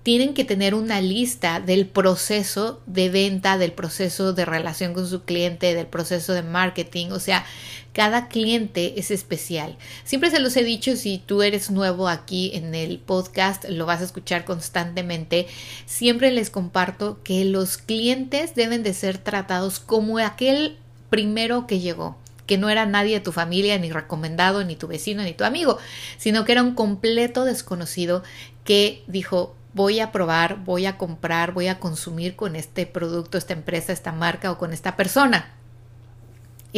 tienen 0.08 0.34
que 0.34 0.46
tener 0.46 0.74
una 0.74 1.02
lista 1.02 1.60
del 1.60 1.86
proceso 1.86 2.82
de 2.86 3.10
venta, 3.10 3.58
del 3.58 3.74
proceso 3.74 4.32
de 4.32 4.46
relación 4.46 4.94
con 4.94 5.06
su 5.06 5.24
cliente, 5.24 5.76
del 5.76 5.86
proceso 5.86 6.32
de 6.32 6.44
marketing. 6.44 7.08
O 7.12 7.20
sea, 7.20 7.46
cada 7.92 8.30
cliente 8.30 9.02
es 9.02 9.12
especial. 9.12 9.76
Siempre 10.06 10.32
se 10.32 10.40
los 10.40 10.56
he 10.56 10.64
dicho, 10.64 10.96
si 10.96 11.18
tú 11.18 11.42
eres 11.42 11.72
nuevo 11.72 12.08
aquí 12.08 12.52
en 12.54 12.74
el 12.74 13.00
podcast, 13.00 13.66
lo 13.68 13.86
vas 13.86 14.00
a 14.00 14.06
escuchar 14.06 14.46
constantemente. 14.46 15.48
Siempre 15.86 16.32
les 16.32 16.50
comparto 16.50 17.22
que 17.22 17.44
los 17.44 17.78
clientes 17.78 18.56
deben 18.56 18.84
de 18.84 18.94
ser 18.94 19.18
tratados 19.18 19.82
como 19.82 20.20
aquel 20.20 20.78
primero 21.10 21.68
que 21.68 21.80
llegó 21.80 22.16
que 22.48 22.58
no 22.58 22.70
era 22.70 22.88
nadie 22.88 23.16
de 23.16 23.20
tu 23.20 23.32
familia, 23.32 23.78
ni 23.78 23.92
recomendado, 23.92 24.64
ni 24.64 24.76
tu 24.76 24.88
vecino, 24.88 25.22
ni 25.22 25.34
tu 25.34 25.44
amigo, 25.44 25.78
sino 26.18 26.46
que 26.46 26.54
era 26.54 26.64
un 26.64 26.74
completo 26.74 27.46
desconocido 27.46 28.24
que 28.64 29.04
dijo, 29.08 29.56
voy 29.74 30.00
a 30.00 30.12
probar, 30.12 30.64
voy 30.64 30.88
a 30.88 30.98
comprar, 30.98 31.52
voy 31.52 31.68
a 31.68 31.80
consumir 31.80 32.36
con 32.36 32.56
este 32.56 32.88
producto, 32.88 33.38
esta 33.38 33.54
empresa, 33.54 33.94
esta 33.94 34.12
marca 34.12 34.52
o 34.52 34.58
con 34.58 34.74
esta 34.74 34.96
persona. 34.96 35.57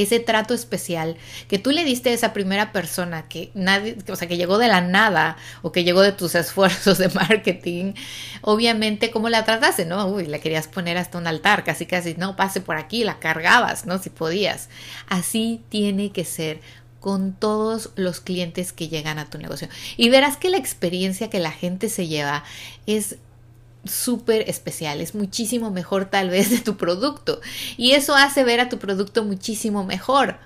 Ese 0.01 0.19
trato 0.19 0.53
especial 0.53 1.17
que 1.47 1.59
tú 1.59 1.71
le 1.71 1.83
diste 1.83 2.09
a 2.09 2.13
esa 2.13 2.33
primera 2.33 2.71
persona 2.71 3.27
que 3.27 3.51
nadie, 3.53 3.97
o 4.09 4.15
sea, 4.15 4.27
que 4.27 4.37
llegó 4.37 4.57
de 4.57 4.67
la 4.67 4.81
nada 4.81 5.37
o 5.61 5.71
que 5.71 5.83
llegó 5.83 6.01
de 6.01 6.11
tus 6.11 6.35
esfuerzos 6.43 6.97
de 6.97 7.09
marketing, 7.09 7.93
obviamente, 8.41 9.11
¿cómo 9.11 9.29
la 9.29 9.45
trataste? 9.45 9.85
No, 9.85 10.07
uy, 10.07 10.25
la 10.25 10.39
querías 10.39 10.67
poner 10.67 10.97
hasta 10.97 11.17
un 11.17 11.27
altar, 11.27 11.63
casi 11.63 11.85
casi, 11.85 12.15
no, 12.15 12.35
pase 12.35 12.61
por 12.61 12.77
aquí, 12.77 13.03
la 13.03 13.19
cargabas, 13.19 13.85
¿no? 13.85 13.99
Si 13.99 14.09
podías. 14.09 14.69
Así 15.07 15.61
tiene 15.69 16.11
que 16.11 16.25
ser 16.25 16.61
con 16.99 17.33
todos 17.33 17.91
los 17.95 18.19
clientes 18.19 18.73
que 18.73 18.89
llegan 18.89 19.19
a 19.19 19.29
tu 19.29 19.37
negocio. 19.37 19.69
Y 19.97 20.09
verás 20.09 20.37
que 20.37 20.49
la 20.49 20.57
experiencia 20.57 21.29
que 21.29 21.39
la 21.39 21.51
gente 21.51 21.89
se 21.89 22.07
lleva 22.07 22.43
es 22.85 23.17
súper 23.85 24.49
especial, 24.49 25.01
es 25.01 25.15
muchísimo 25.15 25.71
mejor 25.71 26.05
tal 26.05 26.29
vez 26.29 26.49
de 26.49 26.59
tu 26.59 26.77
producto. 26.77 27.41
Y 27.77 27.91
eso 27.91 28.15
hace 28.15 28.43
ver 28.43 28.59
a 28.59 28.69
tu 28.69 28.77
producto 28.79 29.23
muchísimo 29.23 29.83
mejor. 29.83 30.37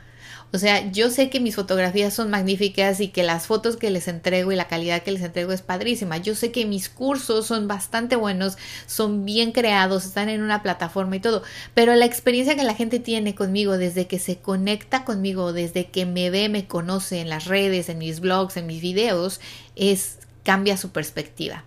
O 0.56 0.60
sea, 0.60 0.92
yo 0.92 1.10
sé 1.10 1.32
que 1.32 1.40
mis 1.40 1.56
fotografías 1.56 2.14
son 2.14 2.30
magníficas 2.30 3.00
y 3.00 3.08
que 3.08 3.24
las 3.24 3.48
fotos 3.48 3.76
que 3.76 3.90
les 3.90 4.08
entrego 4.08 4.52
y 4.52 4.56
la 4.56 4.68
calidad 4.68 5.02
que 5.02 5.12
les 5.12 5.24
entrego 5.24 5.52
es 5.52 5.64
padrísima. 5.64 6.18
Yo 6.18 6.36
sé 6.36 6.52
que 6.52 6.68
mis 6.68 6.90
cursos 6.90 7.48
son 7.48 7.68
bastante 7.68 8.16
buenos, 8.16 8.60
son 8.86 9.26
bien 9.26 9.52
creados, 9.52 10.06
están 10.06 10.30
en 10.30 10.44
una 10.44 10.62
plataforma 10.62 11.16
y 11.16 11.22
todo. 11.22 11.42
Pero 11.74 11.96
la 11.96 12.06
experiencia 12.06 12.56
que 12.56 12.62
la 12.62 12.76
gente 12.76 13.00
tiene 13.00 13.34
conmigo 13.34 13.80
desde 13.80 14.06
que 14.06 14.20
se 14.20 14.38
conecta 14.38 15.06
conmigo, 15.06 15.54
desde 15.54 15.88
que 15.88 16.06
me 16.06 16.30
ve, 16.30 16.50
me 16.50 16.68
conoce 16.68 17.20
en 17.20 17.30
las 17.30 17.46
redes, 17.46 17.90
en 17.90 17.98
mis 17.98 18.20
blogs, 18.20 18.56
en 18.56 18.68
mis 18.68 18.80
videos, 18.80 19.42
es 19.76 20.20
cambia 20.44 20.78
su 20.78 20.92
perspectiva. 20.92 21.64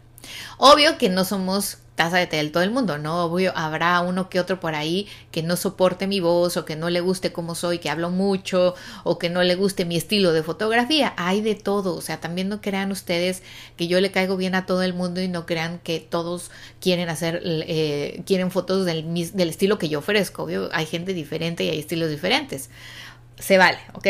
Obvio 0.58 0.98
que 0.98 1.08
no 1.08 1.24
somos 1.24 1.78
taza 1.96 2.18
de 2.18 2.26
té 2.26 2.36
del 2.36 2.52
todo 2.52 2.62
el 2.62 2.70
mundo, 2.70 2.98
¿no? 2.98 3.24
Obvio, 3.24 3.52
habrá 3.56 4.00
uno 4.00 4.28
que 4.28 4.38
otro 4.38 4.60
por 4.60 4.74
ahí 4.74 5.08
que 5.32 5.42
no 5.42 5.56
soporte 5.56 6.06
mi 6.06 6.20
voz 6.20 6.56
o 6.56 6.64
que 6.64 6.76
no 6.76 6.90
le 6.90 7.00
guste 7.00 7.32
cómo 7.32 7.54
soy, 7.54 7.78
que 7.78 7.90
hablo 7.90 8.10
mucho 8.10 8.74
o 9.02 9.18
que 9.18 9.30
no 9.30 9.42
le 9.42 9.54
guste 9.56 9.84
mi 9.84 9.96
estilo 9.96 10.32
de 10.32 10.42
fotografía. 10.42 11.14
Hay 11.16 11.40
de 11.40 11.54
todo, 11.54 11.96
o 11.96 12.00
sea, 12.02 12.20
también 12.20 12.48
no 12.48 12.60
crean 12.60 12.92
ustedes 12.92 13.42
que 13.76 13.88
yo 13.88 14.00
le 14.00 14.12
caigo 14.12 14.36
bien 14.36 14.54
a 14.54 14.66
todo 14.66 14.82
el 14.82 14.94
mundo 14.94 15.20
y 15.20 15.28
no 15.28 15.46
crean 15.46 15.78
que 15.80 15.98
todos 15.98 16.50
quieren 16.80 17.08
hacer, 17.08 17.40
eh, 17.44 18.22
quieren 18.26 18.50
fotos 18.50 18.84
del, 18.84 19.12
del 19.32 19.48
estilo 19.48 19.78
que 19.78 19.88
yo 19.88 19.98
ofrezco. 19.98 20.44
Obvio, 20.44 20.68
hay 20.72 20.86
gente 20.86 21.14
diferente 21.14 21.64
y 21.64 21.70
hay 21.70 21.78
estilos 21.80 22.10
diferentes. 22.10 22.70
Se 23.38 23.58
vale, 23.58 23.78
¿ok? 23.94 24.06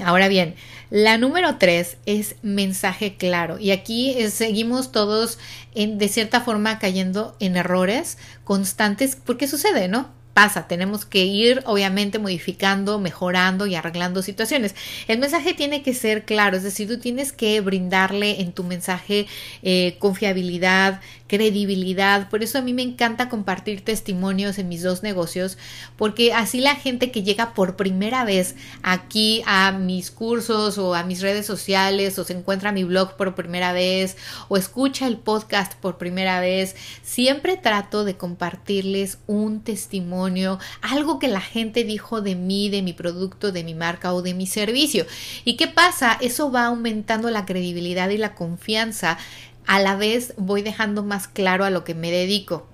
Ahora 0.00 0.28
bien, 0.28 0.54
la 0.90 1.18
número 1.18 1.58
tres 1.58 1.96
es 2.06 2.36
mensaje 2.42 3.16
claro. 3.16 3.58
Y 3.58 3.70
aquí 3.70 4.10
eh, 4.10 4.30
seguimos 4.30 4.92
todos 4.92 5.38
en, 5.74 5.98
de 5.98 6.08
cierta 6.08 6.40
forma 6.40 6.78
cayendo 6.78 7.36
en 7.40 7.56
errores 7.56 8.18
constantes 8.44 9.16
porque 9.16 9.46
sucede, 9.46 9.88
¿no? 9.88 10.08
pasa, 10.34 10.66
tenemos 10.66 11.04
que 11.04 11.24
ir 11.24 11.62
obviamente 11.66 12.18
modificando, 12.18 12.98
mejorando 12.98 13.66
y 13.66 13.74
arreglando 13.74 14.22
situaciones. 14.22 14.74
El 15.08 15.18
mensaje 15.18 15.52
tiene 15.54 15.82
que 15.82 15.94
ser 15.94 16.24
claro, 16.24 16.56
es 16.56 16.62
decir, 16.62 16.88
tú 16.88 16.98
tienes 16.98 17.32
que 17.32 17.60
brindarle 17.60 18.40
en 18.40 18.52
tu 18.52 18.64
mensaje 18.64 19.26
eh, 19.62 19.96
confiabilidad, 19.98 21.00
credibilidad. 21.32 22.28
Por 22.28 22.42
eso 22.42 22.58
a 22.58 22.60
mí 22.60 22.74
me 22.74 22.82
encanta 22.82 23.30
compartir 23.30 23.82
testimonios 23.82 24.58
en 24.58 24.68
mis 24.68 24.82
dos 24.82 25.02
negocios, 25.02 25.56
porque 25.96 26.34
así 26.34 26.60
la 26.60 26.74
gente 26.74 27.10
que 27.10 27.22
llega 27.22 27.54
por 27.54 27.74
primera 27.74 28.26
vez 28.26 28.54
aquí 28.82 29.42
a 29.46 29.72
mis 29.72 30.10
cursos 30.10 30.76
o 30.76 30.94
a 30.94 31.04
mis 31.04 31.22
redes 31.22 31.46
sociales 31.46 32.18
o 32.18 32.24
se 32.24 32.34
encuentra 32.34 32.70
mi 32.70 32.84
blog 32.84 33.16
por 33.16 33.34
primera 33.34 33.72
vez 33.72 34.18
o 34.48 34.58
escucha 34.58 35.06
el 35.06 35.16
podcast 35.16 35.72
por 35.76 35.96
primera 35.96 36.38
vez, 36.38 36.76
siempre 37.02 37.56
trato 37.56 38.04
de 38.04 38.18
compartirles 38.18 39.16
un 39.26 39.62
testimonio 39.62 40.58
algo 40.82 41.18
que 41.18 41.28
la 41.28 41.40
gente 41.40 41.84
dijo 41.84 42.20
de 42.20 42.34
mí, 42.34 42.68
de 42.68 42.82
mi 42.82 42.92
producto, 42.92 43.52
de 43.52 43.64
mi 43.64 43.72
marca 43.72 44.12
o 44.12 44.20
de 44.20 44.34
mi 44.34 44.46
servicio. 44.46 45.06
¿Y 45.46 45.56
qué 45.56 45.66
pasa? 45.66 46.18
Eso 46.20 46.52
va 46.52 46.66
aumentando 46.66 47.30
la 47.30 47.46
credibilidad 47.46 48.10
y 48.10 48.18
la 48.18 48.34
confianza. 48.34 49.16
A 49.66 49.80
la 49.80 49.96
vez 49.96 50.34
voy 50.36 50.62
dejando 50.62 51.02
más 51.02 51.28
claro 51.28 51.64
a 51.64 51.70
lo 51.70 51.84
que 51.84 51.94
me 51.94 52.10
dedico 52.10 52.66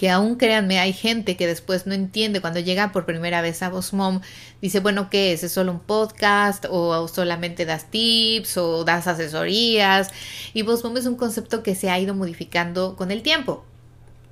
que 0.00 0.08
aún 0.08 0.36
créanme, 0.36 0.78
hay 0.78 0.94
gente 0.94 1.36
que 1.36 1.46
después 1.46 1.86
no 1.86 1.92
entiende 1.92 2.40
cuando 2.40 2.58
llega 2.58 2.90
por 2.90 3.04
primera 3.04 3.42
vez 3.42 3.62
a 3.62 3.68
Boss 3.68 3.92
Mom, 3.92 4.22
dice, 4.62 4.80
bueno, 4.80 5.10
¿qué 5.10 5.34
es? 5.34 5.44
¿Es 5.44 5.52
solo 5.52 5.72
un 5.72 5.80
podcast? 5.80 6.64
¿O 6.70 7.06
solamente 7.06 7.66
das 7.66 7.90
tips? 7.90 8.56
¿O 8.56 8.84
das 8.84 9.06
asesorías? 9.06 10.08
Y 10.54 10.62
Boss 10.62 10.84
Mom 10.84 10.96
es 10.96 11.04
un 11.04 11.16
concepto 11.16 11.62
que 11.62 11.74
se 11.74 11.90
ha 11.90 12.00
ido 12.00 12.14
modificando 12.14 12.96
con 12.96 13.10
el 13.10 13.20
tiempo. 13.20 13.62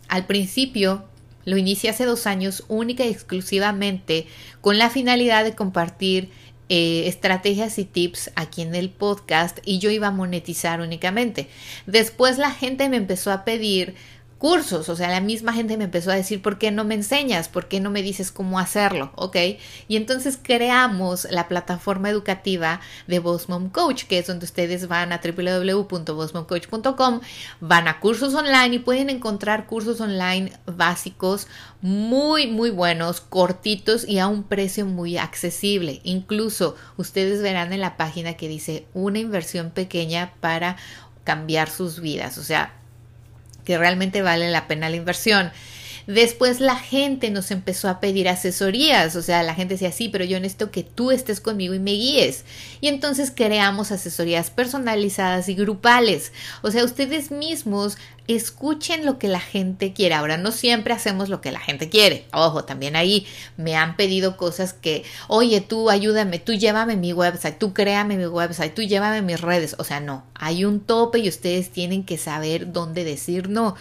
Al 0.09 0.25
principio 0.25 1.05
lo 1.45 1.59
inicié 1.59 1.91
hace 1.91 2.07
dos 2.07 2.27
años 2.27 2.65
única 2.69 3.05
y 3.05 3.11
exclusivamente 3.11 4.27
con 4.63 4.79
la 4.79 4.89
finalidad 4.89 5.45
de 5.45 5.55
compartir 5.55 6.31
eh, 6.69 7.05
estrategias 7.07 7.79
y 7.79 7.85
tips 7.85 8.31
aquí 8.35 8.63
en 8.63 8.75
el 8.75 8.91
podcast 8.91 9.59
y 9.65 9.79
yo 9.79 9.91
iba 9.91 10.09
a 10.09 10.13
monetizar 10.13 10.81
únicamente. 10.81 11.49
Después 11.87 12.39
la 12.39 12.51
gente 12.51 12.89
me 12.89 12.97
empezó 12.97 13.33
a 13.33 13.45
pedir 13.45 13.95
cursos, 14.39 14.89
o 14.89 14.97
sea, 14.97 15.11
la 15.11 15.21
misma 15.21 15.53
gente 15.53 15.77
me 15.77 15.85
empezó 15.85 16.13
a 16.13 16.15
decir, 16.15 16.41
¿por 16.41 16.59
qué 16.59 16.71
no 16.71 16.85
me 16.85 16.95
enseñas? 16.95 17.49
¿Por 17.49 17.67
qué 17.67 17.81
no 17.81 17.91
me 17.91 18.03
dices 18.03 18.31
cómo 18.31 18.61
hacerlo? 18.61 19.11
¿Ok? 19.17 19.37
Y 19.89 19.97
entonces 19.97 20.39
creamos 20.41 21.27
la 21.31 21.49
plataforma 21.49 22.09
educativa 22.09 22.81
de 23.09 23.19
Boss 23.19 23.49
Mom 23.49 23.69
Coach, 23.69 24.05
que 24.05 24.19
es 24.19 24.29
donde 24.29 24.47
ustedes 24.47 24.87
van 24.87 25.13
a 25.13 25.21
www.bossmomcoach.com, 25.21 27.21
van 27.61 27.89
a 27.89 28.01
cursos 28.01 28.35
online 28.35 28.77
y 28.77 28.79
pueden 28.79 29.11
encontrar 29.11 29.67
cursos 29.67 30.01
online 30.01 30.53
básicos 30.67 31.49
muy, 31.81 32.47
muy 32.47 32.71
buenos, 32.71 33.21
cortitos 33.21 34.07
y 34.07 34.21
a 34.21 34.29
un 34.29 34.45
precio 34.45 34.87
muy 34.87 35.19
accesible. 35.19 36.01
Incluso 36.05 36.77
ustedes 36.97 37.43
verán 37.43 37.73
en 37.73 37.81
la 37.81 37.97
página 37.97 38.35
que 38.35 38.49
dice 38.49 38.87
una 38.95 39.19
inversión 39.19 39.71
pequeña 39.71 40.35
para 40.41 40.77
cambiar 41.25 41.69
sus 41.69 42.01
vidas. 42.01 42.39
O 42.39 42.43
sea, 42.43 42.78
que 43.69 43.77
realmente 43.77 44.23
vale 44.23 44.51
la 44.51 44.67
pena 44.67 44.89
la 44.89 44.97
inversión. 44.97 45.53
Después 46.07 46.59
la 46.59 46.77
gente 46.77 47.29
nos 47.29 47.51
empezó 47.51 47.91
a 47.91 48.01
pedir 48.01 48.31
asesorías, 48.31 49.15
o 49.15 49.21
sea, 49.21 49.43
la 49.43 49.55
gente 49.55 49.75
decía, 49.75 49.93
sí, 49.93 50.09
pero 50.09 50.25
yo 50.25 50.41
necesito 50.41 50.71
que 50.71 50.83
tú 50.83 51.11
estés 51.11 51.39
conmigo 51.43 51.75
y 51.75 51.79
me 51.79 51.91
guíes. 51.91 52.47
Y 52.81 52.89
entonces 52.89 53.31
creamos 53.31 53.93
asesorías 53.93 54.49
personalizadas 54.49 55.51
y 55.51 55.55
grupales. 55.55 56.33
O 56.63 56.71
sea, 56.71 56.83
ustedes 56.83 57.31
mismos 57.31 57.99
escuchen 58.29 59.07
lo 59.07 59.19
que 59.19 59.27
la 59.27 59.41
gente 59.41 59.93
quiere. 59.93 60.15
Ahora, 60.15 60.37
no 60.37 60.53
siempre 60.53 60.93
hacemos 60.93 61.29
lo 61.29 61.41
que 61.41 61.51
la 61.51 61.61
gente 61.61 61.89
quiere. 61.89 62.27
Ojo, 62.33 62.65
también 62.65 62.95
ahí 62.95 63.27
me 63.57 63.75
han 63.75 63.97
pedido 63.97 64.37
cosas 64.37 64.75
que, 64.75 65.05
oye, 65.29 65.61
tú 65.63 65.91
ayúdame, 65.91 66.39
tú 66.39 66.53
llévame 66.53 66.97
mi 66.97 67.13
website, 67.13 67.59
tú 67.59 67.73
créame 67.73 68.17
mi 68.17 68.27
website, 68.27 68.75
tú 68.75 68.83
llévame 68.83 69.23
mis 69.23 69.41
redes. 69.41 69.77
O 69.79 69.85
sea, 69.85 70.01
no, 70.01 70.25
hay 70.35 70.65
un 70.65 70.81
tope 70.81 71.19
y 71.19 71.29
ustedes 71.29 71.71
tienen 71.71 72.05
que 72.05 72.19
saber 72.19 72.73
dónde 72.73 73.05
decir 73.05 73.49
no. 73.49 73.75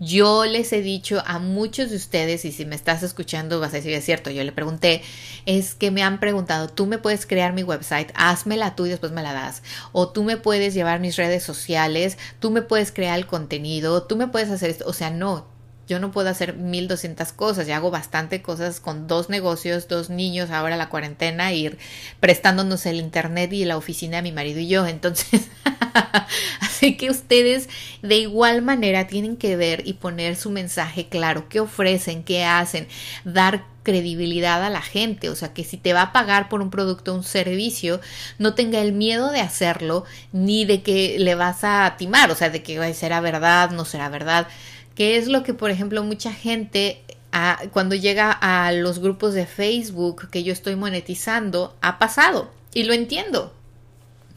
Yo 0.00 0.46
les 0.46 0.72
he 0.72 0.82
dicho 0.82 1.22
a 1.26 1.38
muchos 1.38 1.90
de 1.90 1.96
ustedes, 1.96 2.44
y 2.44 2.50
si 2.50 2.64
me 2.64 2.74
estás 2.74 3.04
escuchando 3.04 3.60
vas 3.60 3.72
a 3.72 3.76
decir, 3.76 3.92
es 3.92 4.04
cierto, 4.04 4.30
yo 4.30 4.42
le 4.42 4.50
pregunté, 4.50 5.00
es 5.46 5.76
que 5.76 5.92
me 5.92 6.02
han 6.02 6.18
preguntado, 6.18 6.68
tú 6.68 6.86
me 6.86 6.98
puedes 6.98 7.24
crear 7.24 7.52
mi 7.52 7.62
website, 7.62 8.10
házmela 8.16 8.74
tú 8.74 8.86
y 8.86 8.90
después 8.90 9.12
me 9.12 9.22
la 9.22 9.32
das. 9.32 9.62
O 9.92 10.08
tú 10.08 10.24
me 10.24 10.36
puedes 10.36 10.74
llevar 10.74 10.98
mis 10.98 11.14
redes 11.14 11.44
sociales, 11.44 12.18
tú 12.40 12.50
me 12.50 12.62
puedes 12.62 12.90
crear 12.90 13.16
el 13.16 13.26
contenido, 13.26 13.91
tú 14.00 14.16
me 14.16 14.28
puedes 14.28 14.50
hacer 14.50 14.70
esto. 14.70 14.84
O 14.86 14.92
sea, 14.92 15.10
no, 15.10 15.46
yo 15.88 15.98
no 15.98 16.12
puedo 16.12 16.28
hacer 16.28 16.54
mil 16.54 16.88
doscientas 16.88 17.32
cosas, 17.32 17.66
ya 17.66 17.76
hago 17.76 17.90
bastante 17.90 18.40
cosas 18.40 18.80
con 18.80 19.06
dos 19.06 19.28
negocios, 19.28 19.88
dos 19.88 20.10
niños, 20.10 20.50
ahora 20.50 20.76
la 20.76 20.88
cuarentena, 20.88 21.52
ir 21.52 21.78
prestándonos 22.20 22.86
el 22.86 22.96
internet 22.96 23.52
y 23.52 23.64
la 23.64 23.76
oficina 23.76 24.16
de 24.16 24.22
mi 24.22 24.32
marido 24.32 24.60
y 24.60 24.68
yo. 24.68 24.86
Entonces, 24.86 25.48
así 26.60 26.96
que 26.96 27.10
ustedes 27.10 27.68
de 28.00 28.16
igual 28.16 28.62
manera 28.62 29.06
tienen 29.06 29.36
que 29.36 29.56
ver 29.56 29.86
y 29.86 29.94
poner 29.94 30.36
su 30.36 30.50
mensaje 30.50 31.08
claro, 31.08 31.48
qué 31.48 31.60
ofrecen, 31.60 32.22
qué 32.22 32.44
hacen, 32.44 32.86
dar 33.24 33.71
credibilidad 33.82 34.62
a 34.64 34.70
la 34.70 34.82
gente, 34.82 35.28
o 35.28 35.34
sea, 35.34 35.52
que 35.52 35.64
si 35.64 35.76
te 35.76 35.92
va 35.92 36.02
a 36.02 36.12
pagar 36.12 36.48
por 36.48 36.60
un 36.62 36.70
producto 36.70 37.12
o 37.12 37.16
un 37.16 37.24
servicio, 37.24 38.00
no 38.38 38.54
tenga 38.54 38.80
el 38.80 38.92
miedo 38.92 39.30
de 39.30 39.40
hacerlo 39.40 40.04
ni 40.32 40.64
de 40.64 40.82
que 40.82 41.16
le 41.18 41.34
vas 41.34 41.64
a 41.64 41.96
timar, 41.98 42.30
o 42.30 42.34
sea, 42.34 42.50
de 42.50 42.62
que 42.62 42.94
será 42.94 43.20
verdad, 43.20 43.70
no 43.70 43.84
será 43.84 44.08
verdad, 44.08 44.46
que 44.94 45.16
es 45.16 45.28
lo 45.28 45.42
que, 45.42 45.54
por 45.54 45.70
ejemplo, 45.70 46.02
mucha 46.04 46.32
gente 46.32 47.02
cuando 47.72 47.94
llega 47.94 48.30
a 48.30 48.72
los 48.72 48.98
grupos 48.98 49.32
de 49.32 49.46
Facebook 49.46 50.28
que 50.30 50.42
yo 50.42 50.52
estoy 50.52 50.76
monetizando, 50.76 51.74
ha 51.80 51.98
pasado 51.98 52.50
y 52.74 52.84
lo 52.84 52.92
entiendo, 52.92 53.54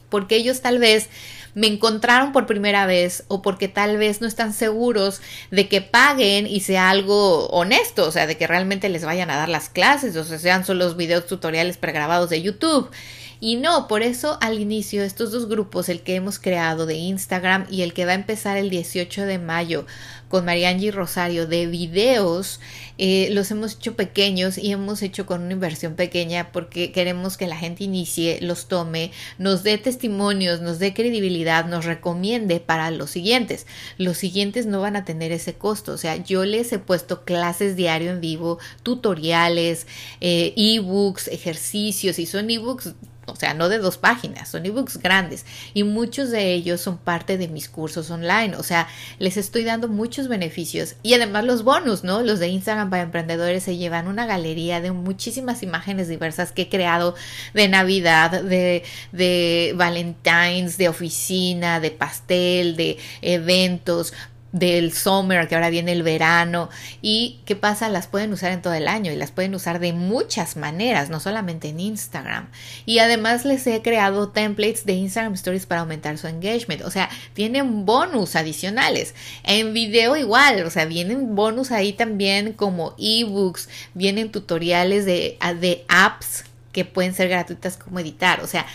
porque 0.09 0.37
ellos 0.37 0.61
tal 0.61 0.79
vez 0.79 1.09
me 1.55 1.67
encontraron 1.67 2.31
por 2.31 2.45
primera 2.45 2.85
vez 2.85 3.23
o 3.29 3.41
porque 3.41 3.67
tal 3.67 3.97
vez 3.97 4.21
no 4.21 4.27
están 4.27 4.53
seguros 4.53 5.21
de 5.49 5.67
que 5.67 5.81
paguen 5.81 6.45
y 6.45 6.59
sea 6.59 6.89
algo 6.89 7.47
honesto, 7.47 8.07
o 8.07 8.11
sea, 8.11 8.27
de 8.27 8.37
que 8.37 8.45
realmente 8.45 8.89
les 8.89 9.05
vayan 9.05 9.31
a 9.31 9.37
dar 9.37 9.49
las 9.49 9.69
clases, 9.69 10.15
o 10.17 10.23
sea, 10.23 10.37
sean 10.37 10.65
solo 10.65 10.85
los 10.85 10.97
videos 10.97 11.25
tutoriales 11.25 11.77
pregrabados 11.77 12.29
de 12.29 12.41
YouTube. 12.41 12.91
Y 13.39 13.57
no, 13.57 13.87
por 13.87 14.01
eso 14.01 14.37
al 14.41 14.59
inicio 14.59 15.03
estos 15.03 15.31
dos 15.31 15.47
grupos, 15.47 15.89
el 15.89 16.01
que 16.01 16.15
hemos 16.15 16.39
creado 16.39 16.85
de 16.85 16.95
Instagram 16.95 17.67
y 17.69 17.81
el 17.81 17.93
que 17.93 18.05
va 18.05 18.11
a 18.11 18.15
empezar 18.15 18.57
el 18.57 18.69
18 18.69 19.25
de 19.25 19.39
mayo 19.39 19.85
con 20.29 20.45
Mariangi 20.45 20.91
Rosario 20.91 21.47
de 21.47 21.67
videos, 21.67 22.59
eh, 22.97 23.29
los 23.31 23.51
hemos 23.51 23.75
hecho 23.75 23.95
pequeños 23.95 24.57
y 24.57 24.71
hemos 24.71 25.01
hecho 25.01 25.25
con 25.25 25.43
una 25.43 25.53
inversión 25.53 25.95
pequeña 25.95 26.51
porque 26.51 26.91
queremos 26.91 27.37
que 27.37 27.47
la 27.47 27.57
gente 27.57 27.83
inicie, 27.83 28.39
los 28.41 28.67
tome, 28.67 29.11
nos 29.37 29.63
dé 29.63 29.77
testimonios, 29.77 30.61
nos 30.61 30.79
dé 30.79 30.93
credibilidad, 30.93 31.65
nos 31.65 31.85
recomiende 31.85 32.59
para 32.59 32.89
los 32.91 33.11
siguientes. 33.11 33.67
Los 33.97 34.17
siguientes 34.17 34.65
no 34.65 34.81
van 34.81 34.95
a 34.95 35.05
tener 35.05 35.31
ese 35.31 35.53
costo, 35.53 35.93
o 35.93 35.97
sea, 35.97 36.17
yo 36.17 36.45
les 36.45 36.71
he 36.73 36.79
puesto 36.79 37.23
clases 37.23 37.75
diario 37.75 38.11
en 38.11 38.21
vivo, 38.21 38.59
tutoriales, 38.83 39.87
eh, 40.21 40.53
ebooks, 40.55 41.27
ejercicios 41.27 42.19
y 42.19 42.25
son 42.25 42.49
ebooks 42.49 42.93
o 43.25 43.35
sea, 43.35 43.53
no 43.53 43.69
de 43.69 43.79
dos 43.79 43.97
páginas, 43.97 44.49
son 44.49 44.65
ebooks 44.65 44.97
grandes. 44.97 45.45
Y 45.73 45.83
muchos 45.83 46.29
de 46.29 46.53
ellos 46.53 46.81
son 46.81 46.97
parte 46.97 47.37
de 47.37 47.47
mis 47.47 47.69
cursos 47.69 48.09
online, 48.11 48.55
o 48.55 48.63
sea, 48.63 48.87
les 49.19 49.37
estoy 49.37 49.63
dando 49.63 49.87
muchos 49.87 50.27
beneficios. 50.27 50.95
Y 51.03 51.13
además 51.13 51.45
los 51.45 51.63
bonus, 51.63 52.03
¿no? 52.03 52.21
Los 52.21 52.39
de 52.39 52.47
Instagram 52.47 52.89
para 52.89 53.03
emprendedores 53.03 53.63
se 53.63 53.77
llevan 53.77 54.07
una 54.07 54.25
galería 54.25 54.81
de 54.81 54.91
muchísimas 54.91 55.63
imágenes 55.63 56.07
diversas 56.07 56.51
que 56.51 56.63
he 56.63 56.69
creado 56.69 57.15
de 57.53 57.67
Navidad, 57.67 58.43
de, 58.43 58.83
de 59.11 59.73
Valentine's, 59.75 60.77
de 60.77 60.89
oficina, 60.89 61.79
de 61.79 61.91
pastel, 61.91 62.75
de 62.75 62.97
eventos, 63.21 64.13
del 64.55 64.93
summer, 64.93 65.49
que 65.49 65.55
ahora 65.55 65.69
viene 65.69 65.91
el 65.91 66.01
verano. 66.01 66.69
¿Y 67.01 67.39
qué 67.43 67.57
pasa? 67.57 67.89
Las 67.89 68.07
pueden 68.07 68.31
usar 68.31 68.53
en 68.53 68.61
todo 68.61 68.73
el 68.73 68.87
año 68.87 69.11
y 69.11 69.17
las 69.17 69.31
pueden 69.31 69.53
usar 69.53 69.79
de 69.79 69.91
muchas 69.91 70.55
maneras, 70.55 71.09
no 71.09 71.19
solamente 71.19 71.67
en 71.67 71.81
Instagram. 71.81 72.47
Y 72.85 72.99
además 72.99 73.43
les 73.43 73.67
he 73.67 73.81
creado 73.81 74.29
templates 74.29 74.85
de 74.85 74.93
Instagram 74.93 75.33
Stories 75.33 75.65
para 75.65 75.81
aumentar 75.81 76.17
su 76.17 76.27
engagement. 76.27 76.83
O 76.83 76.89
sea, 76.89 77.09
tienen 77.33 77.85
bonus 77.85 78.37
adicionales. 78.37 79.13
En 79.43 79.73
video 79.73 80.15
igual, 80.15 80.63
o 80.65 80.69
sea, 80.69 80.85
vienen 80.85 81.35
bonus 81.35 81.71
ahí 81.71 81.91
también 81.91 82.53
como 82.53 82.95
ebooks, 82.97 83.67
vienen 83.93 84.31
tutoriales 84.31 85.03
de, 85.03 85.37
de 85.59 85.83
apps 85.89 86.45
que 86.71 86.85
pueden 86.85 87.13
ser 87.13 87.27
gratuitas 87.27 87.75
como 87.75 87.99
editar. 87.99 88.41
O 88.41 88.47
sea, 88.47 88.65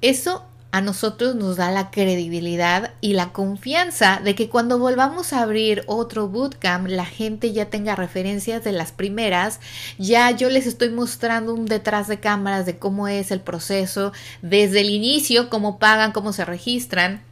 eso 0.00 0.44
a 0.72 0.80
nosotros 0.80 1.34
nos 1.34 1.56
da 1.56 1.70
la 1.70 1.90
credibilidad 1.90 2.92
y 3.00 3.14
la 3.14 3.32
confianza 3.32 4.20
de 4.22 4.34
que 4.34 4.48
cuando 4.48 4.78
volvamos 4.78 5.32
a 5.32 5.40
abrir 5.40 5.84
otro 5.86 6.28
bootcamp 6.28 6.88
la 6.88 7.06
gente 7.06 7.52
ya 7.52 7.66
tenga 7.70 7.96
referencias 7.96 8.62
de 8.62 8.72
las 8.72 8.92
primeras, 8.92 9.60
ya 9.96 10.30
yo 10.32 10.50
les 10.50 10.66
estoy 10.66 10.90
mostrando 10.90 11.54
un 11.54 11.66
detrás 11.66 12.08
de 12.08 12.20
cámaras 12.20 12.66
de 12.66 12.78
cómo 12.78 13.08
es 13.08 13.30
el 13.30 13.40
proceso 13.40 14.12
desde 14.42 14.80
el 14.80 14.90
inicio, 14.90 15.48
cómo 15.48 15.78
pagan, 15.78 16.12
cómo 16.12 16.32
se 16.32 16.44
registran. 16.44 17.22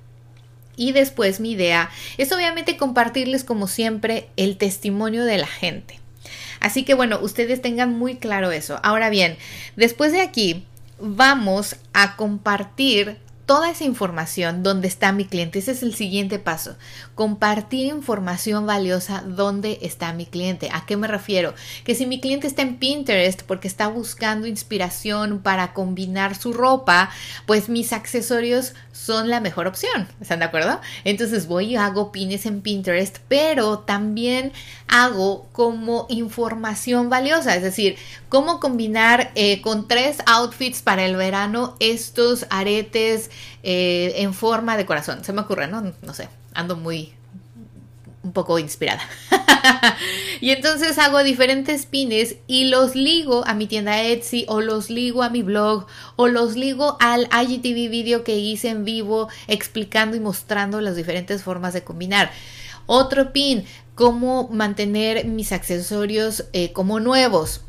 Y 0.77 0.93
después 0.93 1.39
mi 1.39 1.53
idea 1.53 1.91
es 2.19 2.33
obviamente 2.33 2.77
compartirles 2.77 3.45
como 3.45 3.69
siempre 3.69 4.31
el 4.37 4.57
testimonio 4.57 5.25
de 5.25 5.39
la 5.39 5.47
gente. 5.47 6.01
Así 6.61 6.85
que 6.85 6.95
bueno, 6.95 7.19
ustedes 7.21 7.61
tengan 7.61 7.93
muy 7.97 8.17
claro 8.17 8.51
eso. 8.53 8.81
Ahora 8.83 9.11
bien, 9.11 9.37
después 9.77 10.13
de 10.13 10.23
aquí 10.23 10.65
vamos 10.99 11.77
a 11.93 12.17
compartir 12.17 13.19
toda 13.47 13.71
esa 13.71 13.85
información 13.85 14.63
donde 14.63 14.89
está 14.89 15.13
mi 15.13 15.27
cliente. 15.27 15.59
Ese 15.59 15.73
es 15.73 15.83
el 15.83 15.95
siguiente 15.95 16.39
paso. 16.39 16.77
Compartir 17.15 17.87
información 17.87 18.67
valiosa 18.67 19.23
donde 19.27 19.79
está 19.83 20.13
mi 20.13 20.27
cliente. 20.27 20.71
¿A 20.73 20.87
qué 20.87 20.97
me 20.97 21.07
refiero? 21.07 21.55
Que 21.85 21.95
si 21.95 22.07
mi 22.07 22.21
cliente 22.21 22.47
está 22.47 22.63
en 22.63 22.77
Pinterest 22.77 23.43
porque 23.43 23.69
está 23.69 23.89
buscando 23.89 24.47
inspiración 24.47 25.41
para 25.41 25.73
combinar 25.73 26.37
su 26.37 26.53
ropa, 26.53 27.11
pues 27.47 27.69
mis 27.69 27.93
accesorios 27.93 28.75
son 28.95 29.29
la 29.29 29.41
mejor 29.41 29.67
opción. 29.67 30.09
¿Están 30.21 30.39
de 30.39 30.45
acuerdo? 30.47 30.81
Entonces 31.05 31.47
voy 31.47 31.73
y 31.73 31.77
hago 31.77 32.13
pines 32.13 32.47
en 32.47 32.63
Pinterest, 32.63 33.19
pero 33.29 33.81
también 33.81 34.53
hago 34.87 35.49
como 35.53 36.07
información 36.09 37.11
valiosa. 37.11 37.57
Es 37.57 37.63
decir, 37.63 37.97
cómo 38.29 38.61
combinar 38.61 39.33
eh, 39.35 39.61
con 39.61 39.89
tres 39.89 40.19
outfits 40.27 40.81
para 40.81 41.05
el 41.05 41.17
verano 41.17 41.77
estos 41.81 42.47
aretes 42.51 43.31
eh, 43.63 44.15
en 44.19 44.33
forma 44.33 44.77
de 44.77 44.87
corazón. 44.87 45.25
Se 45.25 45.33
me 45.33 45.41
ocurre, 45.41 45.67
¿no? 45.67 45.93
No 46.03 46.15
sé, 46.15 46.29
ando 46.55 46.77
muy 46.77 47.14
un 48.25 48.33
poco 48.33 48.59
inspirada. 48.59 49.03
y 50.41 50.51
entonces 50.51 50.99
hago 50.99 51.23
diferentes 51.23 51.87
pines 51.87 52.37
y 52.47 52.65
los 52.65 52.97
ligo 52.97 53.47
a 53.47 53.55
mi 53.55 53.67
tienda 53.67 54.03
Etsy 54.03 54.47
o 54.49 54.61
los 54.61 54.91
ligo 54.91 55.23
a 55.23 55.31
mi 55.31 55.43
blog 55.43 55.87
o 56.17 56.27
los 56.27 56.57
ligo 56.57 56.97
al 57.01 57.29
IGTV 57.31 57.91
video 57.91 58.25
que 58.25 58.37
hice 58.37 58.71
en 58.71 58.85
vivo 58.85 59.29
explicando 59.47 60.17
y 60.17 60.21
mostrando 60.21 60.81
las 60.81 60.97
diferentes 60.97 61.45
formas 61.45 61.75
de 61.75 61.85
combinar. 61.85 62.33
Otro 62.87 63.33
pin, 63.33 63.65
cómo 63.95 64.49
mantener 64.49 65.27
mis 65.27 65.53
accesorios 65.53 66.47
eh, 66.53 66.73
como 66.73 66.99
nuevos 66.99 67.61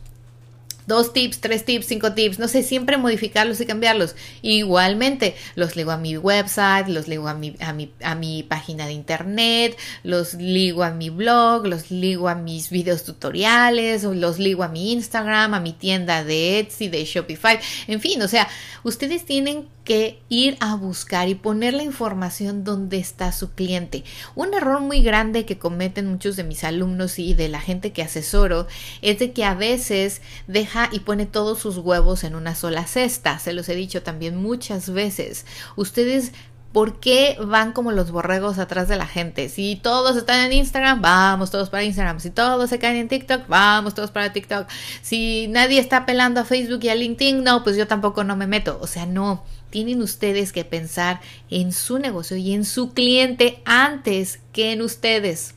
dos 0.88 1.14
tips, 1.14 1.40
tres 1.40 1.66
tips, 1.66 1.86
cinco 1.86 2.14
tips, 2.14 2.40
no 2.40 2.48
sé, 2.48 2.64
siempre 2.64 2.98
modificarlos 2.98 3.60
y 3.62 3.66
cambiarlos. 3.66 4.16
Igualmente, 4.42 5.36
los 5.56 5.76
ligo 5.76 5.92
a 5.92 5.98
mi 5.98 6.18
website, 6.18 6.88
los 6.88 7.08
ligo 7.08 7.28
a 7.28 7.34
mi, 7.34 7.56
a 7.60 7.74
mi, 7.74 7.92
a 8.04 8.16
mi 8.16 8.44
página 8.44 8.86
de 8.86 8.94
internet, 8.94 9.78
los 10.04 10.36
ligo 10.36 10.84
a 10.84 10.92
mi 10.92 11.10
blog, 11.10 11.68
los 11.68 11.92
ligo 11.92 12.30
a 12.30 12.36
mis 12.36 12.70
videos 12.70 13.04
tutoriales, 13.04 14.04
los 14.04 14.40
ligo 14.40 14.64
a 14.64 14.68
mi 14.68 14.94
Instagram, 14.94 15.54
a 15.54 15.60
mi 15.60 15.74
tienda 15.74 16.24
de 16.24 16.60
Etsy, 16.60 16.88
de 16.88 17.04
Shopify, 17.06 17.60
en 17.88 18.00
fin, 18.02 18.22
o 18.22 18.28
sea, 18.28 18.48
ustedes 18.84 19.26
tienen 19.26 19.68
que 19.86 20.22
ir 20.28 20.58
a 20.60 20.76
buscar 20.76 21.30
y 21.30 21.36
poner 21.36 21.74
la 21.74 21.84
información 21.84 22.66
donde 22.66 22.98
está 22.98 23.32
su 23.32 23.52
cliente. 23.52 24.04
Un 24.36 24.54
error 24.54 24.82
muy 24.82 25.02
grande 25.02 25.46
que 25.46 25.58
cometen 25.58 26.08
muchos 26.08 26.36
de 26.36 26.44
mis 26.44 26.66
alumnos 26.66 27.18
y 27.20 27.34
de 27.34 27.48
la 27.48 27.62
gente 27.62 27.94
que 27.94 28.02
asesoro 28.02 28.68
es 29.02 29.20
de 29.20 29.32
que 29.32 29.46
a 29.46 29.54
veces 29.54 30.22
deja 30.48 30.90
y 30.92 31.00
pone 31.00 31.26
todos 31.26 31.60
sus 31.60 31.78
huevos 31.78 32.26
en 32.26 32.36
una 32.36 32.56
sola 32.56 32.86
cesta. 32.88 33.40
Se 33.40 33.54
los 33.54 33.70
he 33.70 33.76
dicho 33.76 34.04
también 34.04 34.36
muchas 34.36 34.90
veces. 34.90 35.46
Ustedes 35.78 36.34
¿Por 36.76 37.00
qué 37.00 37.38
van 37.40 37.72
como 37.72 37.94
los 37.94 38.12
borregos 38.12 38.60
atrás 38.60 38.90
de 38.90 38.98
la 38.98 39.08
gente? 39.08 39.48
Si 39.48 39.78
todos 39.78 40.18
están 40.18 40.42
en 40.42 40.52
Instagram, 40.52 41.02
vamos 41.02 41.50
todos 41.50 41.70
para 41.70 41.86
Instagram. 41.86 42.20
Si 42.20 42.32
todos 42.32 42.70
se 42.70 42.80
caen 42.80 42.98
en 42.98 43.08
TikTok, 43.08 43.48
vamos 43.48 43.94
todos 43.94 44.12
para 44.12 44.34
TikTok. 44.34 44.68
Si 45.02 45.48
nadie 45.48 45.80
está 45.80 46.00
apelando 46.00 46.42
a 46.42 46.44
Facebook 46.44 46.82
y 46.84 46.90
a 46.90 46.96
LinkedIn, 46.96 47.46
no, 47.46 47.64
pues 47.64 47.78
yo 47.78 47.88
tampoco 47.88 48.26
no 48.26 48.36
me 48.36 48.46
meto. 48.46 48.78
O 48.82 48.88
sea, 48.88 49.06
no. 49.06 49.46
Tienen 49.76 50.02
ustedes 50.02 50.54
que 50.54 50.64
pensar 50.64 51.20
en 51.50 51.74
su 51.74 52.00
negocio 52.00 52.38
y 52.38 52.54
en 52.54 52.64
su 52.64 52.94
cliente 52.94 53.60
antes 53.66 54.40
que 54.54 54.72
en 54.72 54.82
ustedes. 54.82 55.54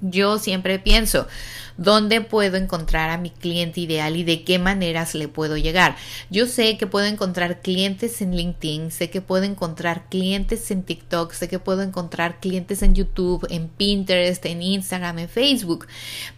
Yo 0.00 0.40
siempre 0.40 0.80
pienso, 0.80 1.28
¿dónde 1.76 2.22
puedo 2.22 2.56
encontrar 2.56 3.08
a 3.08 3.18
mi 3.18 3.30
cliente 3.30 3.82
ideal 3.82 4.16
y 4.16 4.24
de 4.24 4.42
qué 4.42 4.58
maneras 4.58 5.14
le 5.14 5.28
puedo 5.28 5.56
llegar? 5.56 5.94
Yo 6.28 6.46
sé 6.46 6.76
que 6.76 6.88
puedo 6.88 7.06
encontrar 7.06 7.60
clientes 7.60 8.20
en 8.20 8.34
LinkedIn, 8.34 8.90
sé 8.90 9.10
que 9.10 9.20
puedo 9.20 9.44
encontrar 9.44 10.08
clientes 10.08 10.68
en 10.72 10.82
TikTok, 10.82 11.32
sé 11.32 11.46
que 11.46 11.60
puedo 11.60 11.82
encontrar 11.82 12.40
clientes 12.40 12.82
en 12.82 12.96
YouTube, 12.96 13.46
en 13.48 13.68
Pinterest, 13.68 14.44
en 14.44 14.60
Instagram, 14.60 15.20
en 15.20 15.28
Facebook, 15.28 15.86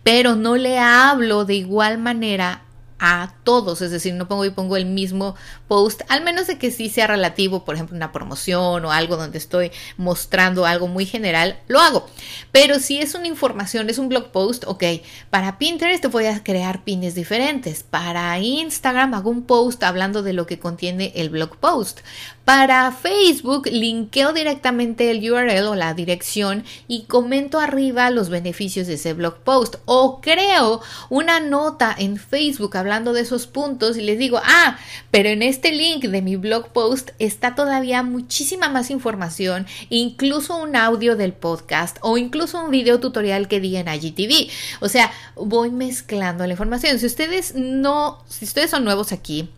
pero 0.02 0.36
no 0.36 0.56
le 0.56 0.78
hablo 0.78 1.46
de 1.46 1.54
igual 1.54 1.96
manera 1.96 2.64
a 3.04 3.34
todos, 3.42 3.82
es 3.82 3.90
decir, 3.90 4.14
no 4.14 4.28
pongo 4.28 4.44
y 4.44 4.50
pongo 4.50 4.76
el 4.76 4.86
mismo 4.86 5.34
post, 5.66 6.02
al 6.08 6.22
menos 6.22 6.46
de 6.46 6.56
que 6.56 6.70
sí 6.70 6.88
sea 6.88 7.08
relativo, 7.08 7.64
por 7.64 7.74
ejemplo, 7.74 7.96
una 7.96 8.12
promoción 8.12 8.84
o 8.84 8.92
algo 8.92 9.16
donde 9.16 9.38
estoy 9.38 9.72
mostrando 9.96 10.66
algo 10.66 10.86
muy 10.86 11.04
general, 11.04 11.58
lo 11.66 11.80
hago. 11.80 12.06
Pero 12.52 12.78
si 12.78 12.98
es 12.98 13.16
una 13.16 13.26
información, 13.26 13.90
es 13.90 13.98
un 13.98 14.08
blog 14.08 14.30
post, 14.30 14.62
ok, 14.68 14.84
para 15.30 15.58
Pinterest 15.58 16.00
te 16.00 16.06
voy 16.06 16.26
a 16.26 16.44
crear 16.44 16.84
pines 16.84 17.16
diferentes, 17.16 17.82
para 17.82 18.38
Instagram 18.38 19.14
hago 19.14 19.30
un 19.30 19.46
post 19.46 19.82
hablando 19.82 20.22
de 20.22 20.34
lo 20.34 20.46
que 20.46 20.60
contiene 20.60 21.12
el 21.16 21.28
blog 21.28 21.56
post, 21.56 22.02
para 22.44 22.90
Facebook, 22.90 23.68
linkeo 23.70 24.32
directamente 24.32 25.10
el 25.10 25.30
URL 25.30 25.66
o 25.66 25.74
la 25.76 25.94
dirección 25.94 26.64
y 26.88 27.04
comento 27.04 27.60
arriba 27.60 28.10
los 28.10 28.30
beneficios 28.30 28.88
de 28.88 28.94
ese 28.94 29.12
blog 29.12 29.36
post. 29.38 29.76
O 29.84 30.20
creo 30.20 30.80
una 31.08 31.38
nota 31.40 31.94
en 31.96 32.16
Facebook 32.16 32.76
hablando 32.76 33.12
de 33.12 33.20
esos 33.20 33.46
puntos 33.46 33.96
y 33.96 34.02
les 34.02 34.18
digo, 34.18 34.40
ah, 34.42 34.76
pero 35.10 35.28
en 35.28 35.42
este 35.42 35.72
link 35.72 36.04
de 36.04 36.22
mi 36.22 36.36
blog 36.36 36.68
post 36.68 37.10
está 37.18 37.54
todavía 37.54 38.02
muchísima 38.02 38.68
más 38.68 38.90
información, 38.90 39.66
incluso 39.88 40.56
un 40.56 40.74
audio 40.74 41.16
del 41.16 41.32
podcast 41.32 41.98
o 42.00 42.18
incluso 42.18 42.64
un 42.64 42.70
video 42.70 42.98
tutorial 42.98 43.46
que 43.46 43.60
diga 43.60 43.80
en 43.80 43.88
IGTV. 43.88 44.50
O 44.80 44.88
sea, 44.88 45.12
voy 45.36 45.70
mezclando 45.70 46.44
la 46.46 46.52
información. 46.52 46.98
Si 46.98 47.06
ustedes 47.06 47.54
no, 47.54 48.24
si 48.26 48.44
ustedes 48.44 48.70
son 48.70 48.84
nuevos 48.84 49.12
aquí, 49.12 49.48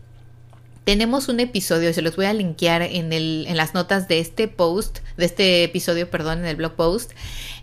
tenemos 0.85 1.29
un 1.29 1.39
episodio, 1.39 1.91
se 1.93 2.03
los 2.03 2.15
voy 2.15 2.25
a 2.25 2.33
linkear 2.33 2.83
en, 2.83 3.11
el, 3.11 3.45
en 3.47 3.57
las 3.57 3.73
notas 3.73 4.07
de 4.07 4.19
este 4.19 4.47
post, 4.47 4.99
de 5.17 5.25
este 5.25 5.63
episodio, 5.63 6.09
perdón, 6.09 6.39
en 6.39 6.45
el 6.45 6.55
blog 6.55 6.75
post, 6.75 7.11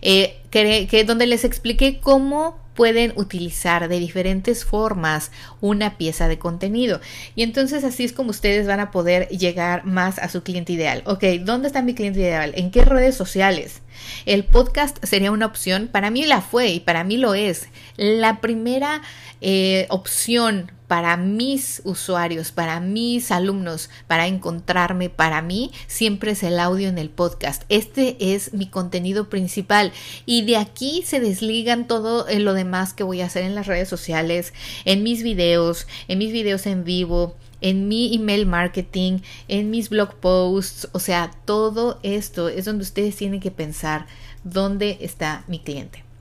eh, 0.01 0.41
que, 0.51 1.03
donde 1.07 1.25
les 1.25 1.45
expliqué 1.45 1.99
cómo 2.01 2.61
pueden 2.75 3.13
utilizar 3.15 3.87
de 3.87 3.99
diferentes 3.99 4.65
formas 4.65 5.31
una 5.61 5.97
pieza 5.97 6.27
de 6.27 6.37
contenido. 6.37 6.99
Y 7.35 7.43
entonces 7.43 7.83
así 7.85 8.03
es 8.03 8.11
como 8.11 8.31
ustedes 8.31 8.67
van 8.67 8.81
a 8.81 8.91
poder 8.91 9.29
llegar 9.29 9.85
más 9.85 10.19
a 10.19 10.27
su 10.27 10.43
cliente 10.43 10.73
ideal. 10.73 11.01
Ok, 11.05 11.23
¿dónde 11.41 11.67
está 11.67 11.81
mi 11.81 11.95
cliente 11.95 12.19
ideal? 12.19 12.51
¿En 12.55 12.71
qué 12.71 12.83
redes 12.83 13.15
sociales? 13.15 13.83
El 14.25 14.43
podcast 14.43 14.97
sería 15.03 15.31
una 15.31 15.45
opción, 15.45 15.87
para 15.89 16.09
mí 16.09 16.25
la 16.25 16.41
fue 16.41 16.69
y 16.69 16.79
para 16.81 17.05
mí 17.05 17.15
lo 17.15 17.35
es. 17.35 17.67
La 17.95 18.41
primera 18.41 19.01
eh, 19.39 19.85
opción 19.89 20.71
para 20.93 21.17
mis 21.17 21.81
usuarios, 21.85 22.51
para 22.51 22.79
mis 22.79 23.31
alumnos, 23.31 23.89
para 24.05 24.27
encontrarme, 24.27 25.09
para 25.09 25.41
mí, 25.41 25.71
siempre 25.87 26.33
es 26.33 26.43
el 26.43 26.59
audio 26.59 26.87
en 26.87 26.99
el 26.99 27.09
podcast. 27.09 27.63
Este 27.67 28.35
es 28.35 28.53
mi 28.53 28.67
contenido 28.67 29.27
principal 29.27 29.91
y 30.27 30.45
de 30.45 30.57
aquí 30.57 31.01
se 31.03 31.19
desligan 31.19 31.87
todo 31.87 32.27
eh, 32.27 32.37
lo 32.37 32.53
demás 32.53 32.93
que 32.93 33.01
voy 33.01 33.21
a 33.21 33.25
hacer 33.25 33.41
en 33.41 33.55
las 33.55 33.65
redes 33.65 33.89
sociales, 33.89 34.53
en 34.85 35.01
mis 35.01 35.23
videos, 35.23 35.87
en 36.07 36.19
mis 36.19 36.31
videos 36.31 36.67
en 36.67 36.83
vivo, 36.83 37.37
en 37.59 37.87
mi 37.87 38.13
email 38.13 38.45
marketing, 38.45 39.21
en 39.47 39.71
mis 39.71 39.89
blog 39.89 40.13
posts, 40.17 40.89
o 40.91 40.99
sea, 40.99 41.31
todo 41.45 41.99
esto 42.03 42.49
es 42.49 42.65
donde 42.65 42.83
ustedes 42.83 43.15
tienen 43.15 43.39
que 43.39 43.49
pensar 43.49 44.05
dónde 44.43 44.99
está 45.01 45.43
mi 45.47 45.57
cliente. 45.57 46.12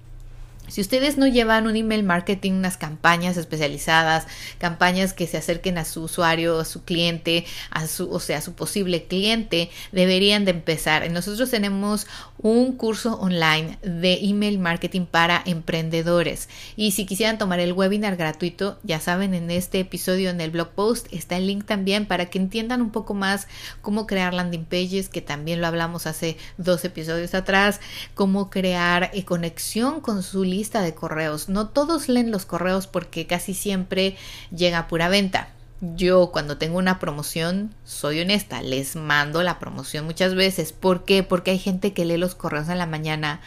Si 0.72 0.80
ustedes 0.80 1.18
no 1.18 1.26
llevan 1.26 1.66
un 1.66 1.76
email 1.76 2.02
marketing, 2.02 2.52
unas 2.52 2.78
campañas 2.78 3.36
especializadas, 3.36 4.26
campañas 4.56 5.12
que 5.12 5.26
se 5.26 5.36
acerquen 5.36 5.76
a 5.76 5.84
su 5.84 6.04
usuario, 6.04 6.58
a 6.58 6.64
su 6.64 6.82
cliente, 6.82 7.44
a 7.68 7.86
su, 7.86 8.10
o 8.10 8.18
sea, 8.20 8.38
a 8.38 8.40
su 8.40 8.54
posible 8.54 9.04
cliente, 9.04 9.68
deberían 9.92 10.46
de 10.46 10.52
empezar. 10.52 11.10
Nosotros 11.10 11.50
tenemos 11.50 12.06
un 12.42 12.72
curso 12.72 13.14
online 13.20 13.78
de 13.82 14.18
email 14.22 14.58
marketing 14.58 15.06
para 15.06 15.42
emprendedores. 15.46 16.48
Y 16.76 16.90
si 16.92 17.06
quisieran 17.06 17.38
tomar 17.38 17.60
el 17.60 17.72
webinar 17.72 18.16
gratuito, 18.16 18.78
ya 18.82 19.00
saben, 19.00 19.34
en 19.34 19.50
este 19.50 19.80
episodio 19.80 20.30
en 20.30 20.40
el 20.40 20.50
blog 20.50 20.70
post 20.70 21.06
está 21.12 21.36
el 21.36 21.46
link 21.46 21.64
también 21.64 22.06
para 22.06 22.26
que 22.26 22.38
entiendan 22.38 22.82
un 22.82 22.90
poco 22.90 23.14
más 23.14 23.46
cómo 23.80 24.06
crear 24.06 24.34
landing 24.34 24.64
pages, 24.64 25.08
que 25.08 25.22
también 25.22 25.60
lo 25.60 25.66
hablamos 25.66 26.06
hace 26.06 26.36
dos 26.58 26.84
episodios 26.84 27.34
atrás, 27.34 27.80
cómo 28.14 28.50
crear 28.50 29.10
eh, 29.14 29.24
conexión 29.24 30.00
con 30.00 30.22
su 30.22 30.44
lista 30.44 30.82
de 30.82 30.94
correos. 30.94 31.48
No 31.48 31.68
todos 31.68 32.08
leen 32.08 32.30
los 32.30 32.44
correos 32.44 32.86
porque 32.86 33.26
casi 33.26 33.54
siempre 33.54 34.16
llega 34.50 34.88
pura 34.88 35.08
venta. 35.08 35.48
Yo 35.84 36.30
cuando 36.30 36.58
tengo 36.58 36.78
una 36.78 37.00
promoción, 37.00 37.74
soy 37.82 38.20
honesta, 38.20 38.62
les 38.62 38.94
mando 38.94 39.42
la 39.42 39.58
promoción 39.58 40.04
muchas 40.04 40.36
veces. 40.36 40.72
¿Por 40.72 41.04
qué? 41.04 41.24
Porque 41.24 41.50
hay 41.50 41.58
gente 41.58 41.92
que 41.92 42.04
lee 42.04 42.18
los 42.18 42.36
correos 42.36 42.68
en 42.68 42.78
la 42.78 42.86
mañana, 42.86 43.40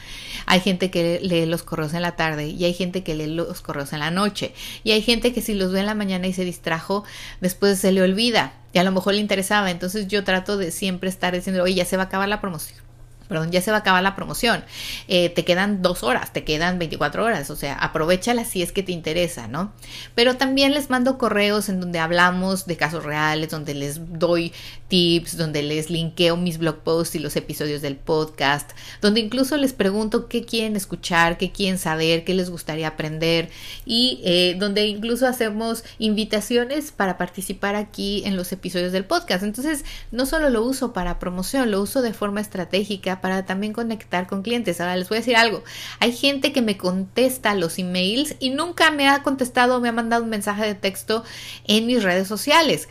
hay 0.46 0.60
gente 0.60 0.92
que 0.92 1.22
lee 1.24 1.46
los 1.46 1.64
correos 1.64 1.94
en 1.94 2.02
la 2.02 2.18
tarde 2.18 2.48
y 2.48 2.66
hay 2.66 2.74
gente 2.74 3.04
que 3.06 3.16
lee 3.16 3.28
los 3.28 3.62
correos 3.62 3.94
en 3.94 4.00
la 4.00 4.12
noche. 4.12 4.54
Y 4.84 4.92
hay 4.92 5.02
gente 5.02 5.32
que 5.32 5.42
si 5.42 5.54
los 5.54 5.72
ve 5.72 5.80
en 5.80 5.86
la 5.86 5.96
mañana 5.96 6.28
y 6.28 6.34
se 6.34 6.44
distrajo, 6.44 7.06
después 7.40 7.80
se 7.80 7.94
le 7.94 8.02
olvida 8.02 8.52
y 8.74 8.80
a 8.80 8.84
lo 8.84 8.92
mejor 8.92 9.14
le 9.14 9.22
interesaba. 9.22 9.72
Entonces 9.72 10.10
yo 10.10 10.26
trato 10.26 10.58
de 10.58 10.72
siempre 10.72 11.08
estar 11.08 11.34
diciendo, 11.34 11.64
oye, 11.64 11.76
ya 11.76 11.86
se 11.86 11.96
va 11.96 12.04
a 12.04 12.06
acabar 12.08 12.28
la 12.28 12.42
promoción 12.42 12.85
perdón, 13.28 13.52
ya 13.52 13.62
se 13.62 13.72
va 13.72 13.78
a 13.78 13.80
acabar 13.82 14.04
la 14.04 14.16
promoción, 14.16 14.64
eh, 15.08 15.30
te 15.30 15.46
quedan 15.46 15.82
dos 15.82 16.04
horas, 16.04 16.34
te 16.34 16.44
quedan 16.44 16.80
24 16.80 17.24
horas, 17.24 17.50
o 17.50 17.56
sea, 17.56 17.76
aprovechala 17.76 18.46
si 18.46 18.62
es 18.62 18.72
que 18.72 18.84
te 18.84 18.92
interesa, 18.92 19.48
¿no? 19.48 19.74
Pero 20.14 20.36
también 20.36 20.74
les 20.74 20.90
mando 20.90 21.18
correos 21.18 21.70
en 21.70 21.80
donde 21.80 22.00
hablamos 22.00 22.66
de 22.66 22.78
casos 22.78 23.04
reales, 23.04 23.50
donde 23.50 23.74
les 23.74 24.00
doy 24.20 24.54
tips, 24.88 25.38
donde 25.38 25.64
les 25.64 25.90
linkeo 25.90 26.38
mis 26.38 26.58
blog 26.58 26.78
posts 26.78 27.16
y 27.16 27.20
los 27.20 27.36
episodios 27.36 27.82
del 27.82 27.96
podcast, 27.96 28.72
donde 29.02 29.20
incluso 29.20 29.58
les 29.58 29.74
pregunto 29.74 30.28
qué 30.28 30.46
quieren 30.46 30.76
escuchar, 30.76 31.38
qué 31.38 31.52
quieren 31.52 31.80
saber, 31.80 32.24
qué 32.24 32.34
les 32.34 32.50
gustaría 32.50 32.88
aprender 32.88 33.50
y 33.86 34.22
eh, 34.24 34.56
donde 34.60 34.86
incluso 34.88 35.28
hacemos 35.28 35.84
invitaciones 36.00 36.92
para 36.92 37.18
participar 37.18 37.76
aquí 37.76 38.24
en 38.26 38.36
los 38.36 38.52
episodios 38.52 38.92
del 38.92 39.06
podcast. 39.06 39.44
Entonces, 39.44 39.86
no 40.12 40.26
solo 40.26 40.50
lo 40.50 40.64
uso 40.64 40.94
para 40.94 41.20
promoción, 41.20 41.72
lo 41.72 41.82
uso 41.82 42.02
de 42.02 42.14
forma 42.14 42.42
estratégica 42.42 43.15
para 43.22 43.46
también 43.46 43.74
conectar 43.74 44.28
con 44.28 44.42
clientes. 44.42 44.80
Ahora 44.80 44.96
les 44.96 45.10
voy 45.10 45.18
a 45.18 45.22
decir 45.22 45.36
algo. 45.36 45.64
Hay 46.00 46.14
gente 46.14 46.52
que 46.52 46.62
me 46.62 46.78
contesta 46.78 47.56
los 47.56 47.80
emails 47.80 48.36
y 48.40 48.50
nunca 48.50 48.92
me 48.92 49.08
ha 49.08 49.24
contestado 49.24 49.78
o 49.78 49.80
me 49.82 49.90
ha 49.90 49.94
mandado 49.94 50.24
un 50.24 50.30
mensaje 50.30 50.66
de 50.66 50.76
texto 50.76 51.24
en 51.66 51.86
mis 51.86 52.04
redes 52.04 52.28
sociales. 52.28 52.88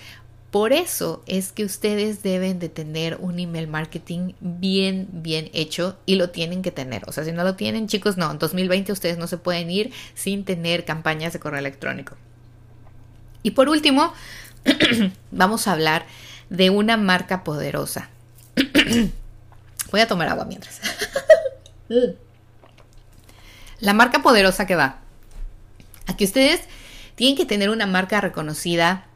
Por 0.54 0.72
eso 0.72 1.20
es 1.26 1.50
que 1.50 1.64
ustedes 1.64 2.22
deben 2.22 2.60
de 2.60 2.68
tener 2.68 3.16
un 3.20 3.40
email 3.40 3.66
marketing 3.66 4.34
bien, 4.38 5.08
bien 5.10 5.50
hecho 5.52 5.96
y 6.06 6.14
lo 6.14 6.30
tienen 6.30 6.62
que 6.62 6.70
tener. 6.70 7.02
O 7.08 7.12
sea, 7.12 7.24
si 7.24 7.32
no 7.32 7.42
lo 7.42 7.56
tienen, 7.56 7.88
chicos, 7.88 8.16
no, 8.16 8.30
en 8.30 8.38
2020 8.38 8.92
ustedes 8.92 9.18
no 9.18 9.26
se 9.26 9.37
pueden 9.37 9.68
ir 9.68 9.90
sin 10.14 10.44
tener 10.44 10.84
campañas 10.84 11.32
de 11.32 11.40
correo 11.40 11.58
electrónico. 11.58 12.14
Y 13.42 13.50
por 13.50 13.68
último, 13.68 14.12
vamos 15.32 15.66
a 15.66 15.72
hablar 15.72 16.06
de 16.50 16.70
una 16.70 16.96
marca 16.96 17.42
poderosa. 17.42 18.10
Voy 19.94 20.00
a 20.00 20.09
tomar 20.09 20.26
agua 20.26 20.44
mientras. 20.44 20.80
La 23.78 23.92
marca 23.92 24.22
poderosa 24.22 24.66
que 24.66 24.74
va. 24.74 24.98
Aquí 26.09 26.24
ustedes 26.24 26.62
tienen 27.14 27.37
que 27.37 27.46
tener 27.46 27.70
una 27.70 27.87
marca 27.87 28.20
reconocida, 28.20 29.07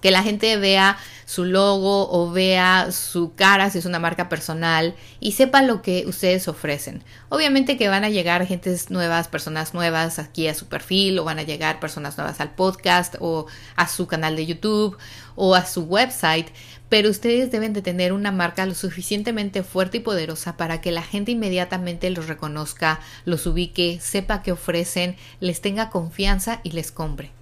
que 0.00 0.10
la 0.10 0.24
gente 0.24 0.56
vea 0.56 0.98
su 1.24 1.44
logo 1.44 2.10
o 2.10 2.30
vea 2.30 2.92
su 2.92 3.34
cara 3.34 3.70
si 3.70 3.78
es 3.78 3.86
una 3.86 3.98
marca 3.98 4.28
personal 4.28 4.94
y 5.20 5.32
sepa 5.32 5.62
lo 5.62 5.82
que 5.82 6.04
ustedes 6.06 6.48
ofrecen. 6.48 7.02
Obviamente 7.28 7.76
que 7.76 7.88
van 7.88 8.04
a 8.04 8.10
llegar 8.10 8.46
gentes 8.46 8.90
nuevas, 8.90 9.28
personas 9.28 9.74
nuevas 9.74 10.18
aquí 10.18 10.48
a 10.48 10.54
su 10.54 10.66
perfil 10.66 11.18
o 11.18 11.24
van 11.24 11.38
a 11.38 11.42
llegar 11.42 11.80
personas 11.80 12.16
nuevas 12.16 12.40
al 12.40 12.54
podcast 12.54 13.16
o 13.20 13.46
a 13.76 13.88
su 13.88 14.06
canal 14.06 14.36
de 14.36 14.46
YouTube 14.46 14.96
o 15.36 15.54
a 15.54 15.66
su 15.66 15.82
website, 15.82 16.48
pero 16.88 17.10
ustedes 17.10 17.50
deben 17.50 17.72
de 17.72 17.82
tener 17.82 18.12
una 18.12 18.30
marca 18.30 18.66
lo 18.66 18.74
suficientemente 18.74 19.62
fuerte 19.62 19.98
y 19.98 20.00
poderosa 20.00 20.56
para 20.56 20.80
que 20.80 20.92
la 20.92 21.02
gente 21.02 21.32
inmediatamente 21.32 22.10
los 22.10 22.28
reconozca, 22.28 23.00
los 23.24 23.46
ubique, 23.46 23.98
sepa 24.00 24.42
qué 24.42 24.52
ofrecen, 24.52 25.16
les 25.40 25.60
tenga 25.60 25.90
confianza 25.90 26.60
y 26.62 26.70
les 26.70 26.92
compre. 26.92 27.32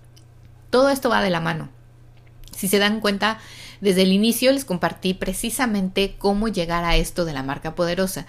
Todo 0.71 0.89
esto 0.89 1.11
va 1.11 1.23
de 1.23 1.31
la 1.31 1.41
mano. 1.41 1.69
Si 2.57 2.69
se 2.69 2.79
dan 2.79 3.01
cuenta, 3.01 3.39
Desde 3.83 4.03
el 4.03 4.13
inicio 4.13 4.53
les 4.53 4.65
compartí 4.65 5.13
precisamente 5.13 6.15
cómo 6.17 6.47
llegar 6.47 6.85
a 6.85 6.95
esto 6.95 7.25
de 7.25 7.33
la 7.33 7.43
marca 7.43 7.75
poderosa. 7.75 8.27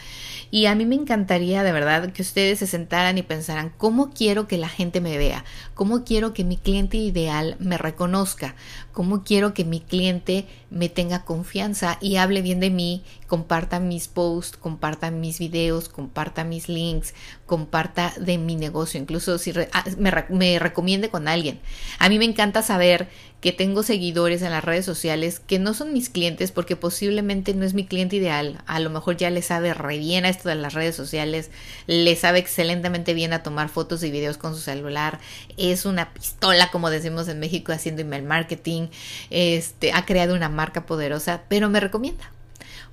Y 0.49 0.65
a 0.65 0.73
mí 0.73 0.83
me 0.87 0.95
encantaría 0.95 1.61
de 1.61 1.71
verdad 1.71 2.11
que 2.11 2.23
ustedes 2.23 2.57
se 2.57 2.65
sentaran 2.65 3.19
y 3.19 3.21
pensaran, 3.21 3.71
¿cómo 3.77 4.09
quiero 4.09 4.47
que 4.47 4.57
la 4.57 4.67
gente 4.67 4.99
me 4.99 5.15
vea? 5.19 5.45
¿Cómo 5.75 6.03
quiero 6.05 6.33
que 6.33 6.43
mi 6.43 6.57
cliente 6.57 6.97
ideal 6.97 7.55
me 7.59 7.77
reconozca? 7.77 8.55
¿Cómo 8.93 9.23
quiero 9.23 9.53
que 9.53 9.65
mi 9.65 9.82
cliente 9.82 10.45
me 10.69 10.88
tenga 10.88 11.25
confianza 11.25 11.97
y 11.99 12.17
hable 12.17 12.41
bien 12.41 12.60
de 12.60 12.69
mí, 12.69 13.03
comparta 13.27 13.79
mis 13.79 14.08
posts, 14.08 14.56
comparta 14.56 15.12
mis 15.12 15.39
videos, 15.39 15.89
comparta 15.89 16.43
mis 16.43 16.69
links, 16.69 17.13
comparta 17.45 18.13
de 18.19 18.38
mi 18.38 18.56
negocio, 18.56 18.99
incluso 18.99 19.38
si 19.39 19.51
ah, 19.73 19.84
me, 19.97 20.12
me 20.29 20.60
recomiende 20.60 21.10
con 21.10 21.27
alguien? 21.27 21.60
A 21.99 22.08
mí 22.08 22.19
me 22.19 22.25
encanta 22.25 22.62
saber 22.62 23.10
que 23.43 23.51
tengo 23.51 23.84
seguidores 23.84 24.41
en 24.41 24.51
las 24.51 24.63
redes 24.63 24.86
sociales 24.86 25.41
que 25.41 25.60
no 25.60 25.73
son 25.73 25.91
mis 25.91 26.08
clientes 26.08 26.53
porque 26.53 26.77
posiblemente 26.77 27.53
no 27.53 27.65
es 27.65 27.73
mi 27.73 27.86
cliente 27.86 28.15
ideal. 28.15 28.63
A 28.67 28.79
lo 28.79 28.89
mejor 28.89 29.17
ya 29.17 29.29
le 29.29 29.41
sabe 29.41 29.73
re 29.73 29.97
bien 29.97 30.23
a 30.23 30.29
esto 30.29 30.47
de 30.47 30.56
las 30.56 30.73
redes 30.73 30.95
sociales, 30.95 31.51
le 31.86 32.15
sabe 32.15 32.39
excelentemente 32.39 33.13
bien 33.13 33.34
a 33.34 33.43
tomar 33.43 33.67
fotos 33.67 34.01
y 34.03 34.12
videos 34.12 34.38
con 34.38 34.56
su 34.56 34.62
celular, 34.62 35.19
es 35.58 35.86
una 35.86 36.13
pistola 36.13 36.71
como 36.71 36.89
decimos 36.89 37.27
en 37.27 37.39
México 37.39 37.73
haciendo 37.73 38.01
email 38.01 38.23
marketing, 38.23 38.83
este, 39.30 39.91
ha 39.93 40.06
creado 40.06 40.36
una 40.36 40.50
marca 40.50 40.86
poderosa, 40.86 41.43
pero 41.48 41.69
me 41.69 41.80
recomienda. 41.80 42.32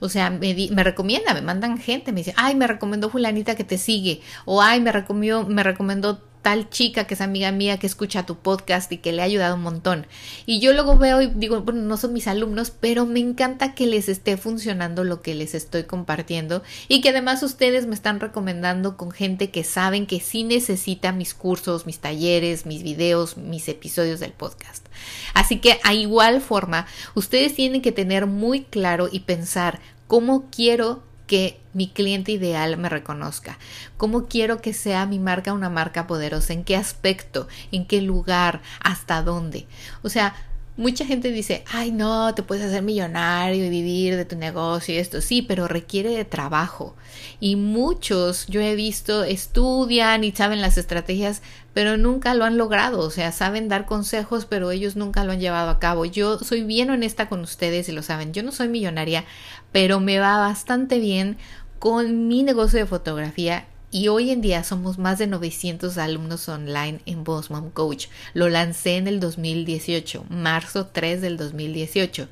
O 0.01 0.09
sea, 0.09 0.31
me, 0.31 0.55
me, 0.71 0.83
recomienda, 0.83 1.35
me 1.35 1.43
mandan 1.43 1.79
gente, 1.79 2.13
me 2.13 2.21
dice, 2.21 2.33
ay, 2.37 2.55
me 2.55 2.67
recomendó 2.67 3.11
fulanita 3.11 3.55
que 3.55 3.65
te 3.65 3.77
sigue, 3.77 4.23
o 4.47 4.63
ay, 4.63 4.81
me 4.81 4.93
recomendó, 4.93 5.47
me 5.47 5.63
recomendó 5.63 6.23
tal 6.43 6.71
chica 6.71 7.05
que 7.05 7.15
es 7.15 7.21
amiga 7.21 7.53
mía 7.53 7.79
que 7.79 7.87
escucha 7.87 8.27
tu 8.27 8.37
podcast 8.37 8.91
y 8.93 8.99
que 8.99 9.13
le 9.13 9.23
ha 9.23 9.25
ayudado 9.25 9.57
un 9.57 9.63
montón. 9.63 10.07
Y 10.47 10.61
yo 10.61 10.73
luego 10.73 10.97
veo 10.97 11.21
y 11.21 11.27
digo, 11.29 11.61
bueno, 11.61 11.83
no 11.83 11.97
son 11.97 12.13
mis 12.13 12.27
alumnos, 12.27 12.71
pero 12.71 13.07
me 13.07 13.21
encanta 13.21 13.75
que 13.75 13.87
les 13.87 14.09
esté 14.09 14.37
funcionando 14.37 15.05
lo 15.05 15.23
que 15.23 15.35
les 15.35 15.55
estoy 15.55 15.85
compartiendo 15.85 16.63
y 16.89 17.01
que 17.01 17.11
además 17.11 17.43
ustedes 17.43 17.87
me 17.87 17.95
están 17.95 18.21
recomendando 18.21 18.97
con 18.97 19.11
gente 19.11 19.51
que 19.51 19.65
saben 19.65 20.07
que 20.07 20.21
sí 20.21 20.45
necesita 20.45 21.13
mis 21.13 21.35
cursos, 21.35 21.87
mis 21.87 21.99
talleres, 21.99 22.67
mis 22.67 22.83
videos, 22.83 23.37
mis 23.37 23.69
episodios 23.69 24.21
del 24.21 24.33
podcast. 24.33 24.87
Así 25.35 25.59
que 25.59 25.79
a 25.85 25.95
igual 25.95 26.41
forma, 26.41 26.87
ustedes 27.15 27.55
tienen 27.55 27.83
que 27.83 27.93
tener 27.93 28.27
muy 28.27 28.63
claro 28.65 29.09
y 29.11 29.21
pensar 29.21 29.81
cómo 30.07 30.49
quiero 30.51 31.03
que 31.31 31.61
mi 31.75 31.87
cliente 31.87 32.33
ideal 32.33 32.77
me 32.77 32.89
reconozca? 32.89 33.57
¿Cómo 33.97 34.27
quiero 34.27 34.61
que 34.61 34.73
sea 34.73 35.07
mi 35.07 35.21
marca 35.21 35.53
una 35.53 35.71
marca 35.71 36.09
poderosa? 36.09 36.55
¿En 36.55 36.65
qué 36.65 36.75
aspecto? 36.75 37.47
¿En 37.71 37.87
qué 37.87 38.03
lugar? 38.03 38.63
¿Hasta 38.83 39.23
dónde? 39.23 39.69
O 40.03 40.09
sea, 40.09 40.35
Mucha 40.77 41.05
gente 41.05 41.31
dice, 41.31 41.63
ay 41.71 41.93
no, 41.93 42.35
te 42.35 42.43
puedes 42.43 42.65
hacer 42.65 42.83
millonario 42.83 43.67
y 43.67 43.69
vivir 43.69 44.17
de 44.17 44.25
tu 44.25 44.37
negocio 44.37 44.95
y 44.95 44.99
esto, 44.99 45.21
sí, 45.21 45.43
pero 45.43 45.69
requiere 45.69 46.11
de 46.11 46.25
trabajo. 46.25 46.97
Y 47.39 47.57
muchos, 47.57 48.47
yo 48.47 48.61
he 48.61 48.75
visto, 48.75 49.25
estudian 49.25 50.25
y 50.25 50.33
saben 50.33 50.63
las 50.63 50.79
estrategias, 50.79 51.43
pero 51.75 51.97
nunca 51.97 52.35
lo 52.35 52.45
han 52.45 52.57
logrado, 52.57 53.01
o 53.01 53.11
sea, 53.11 53.31
saben 53.31 53.69
dar 53.69 53.85
consejos, 53.85 54.47
pero 54.47 54.71
ellos 54.71 54.97
nunca 54.97 55.25
lo 55.25 55.33
han 55.33 55.41
llevado 55.41 55.71
a 55.71 55.79
cabo. 55.79 56.07
Yo 56.07 56.39
soy 56.39 56.63
bien 56.63 56.89
honesta 56.91 57.29
con 57.29 57.41
ustedes 57.41 57.89
y 57.89 57.93
lo 57.93 58.03
saben, 58.03 58.33
yo 58.33 58.43
no 58.43 58.53
soy 58.53 58.69
millonaria, 58.69 59.25
pero 59.73 60.01
me 60.01 60.19
va 60.19 60.39
bastante 60.39 60.99
bien 60.99 61.37
con 61.79 62.27
mi 62.29 62.43
negocio 62.43 62.79
de 62.79 62.87
fotografía 62.87 63.67
y 63.91 64.09
hoy 64.09 64.31
en 64.31 64.41
día 64.41 64.63
somos 64.63 64.99
más 64.99 65.19
de 65.19 65.27
900 65.27 65.99
alumnos 65.99 66.49
online 66.49 67.01
en 67.07 67.25
Boss 67.25 67.49
Coach. 67.73 68.07
Lo 68.35 68.49
lancé 68.49 68.97
en 68.97 69.09
el 69.09 69.19
2018, 69.21 70.27
marzo 70.29 70.87
3 70.87 71.21
del 71.21 71.37
2018. 71.37 72.29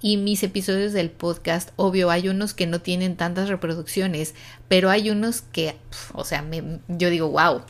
Y 0.00 0.16
mis 0.16 0.42
episodios 0.42 0.92
del 0.92 1.10
podcast, 1.10 1.70
obvio, 1.76 2.10
hay 2.10 2.28
unos 2.28 2.54
que 2.54 2.66
no 2.66 2.80
tienen 2.80 3.16
tantas 3.16 3.48
reproducciones, 3.48 4.34
pero 4.68 4.90
hay 4.90 5.10
unos 5.10 5.40
que, 5.40 5.76
o 6.12 6.24
sea, 6.24 6.42
me, 6.42 6.80
yo 6.88 7.10
digo, 7.10 7.28
wow, 7.30 7.62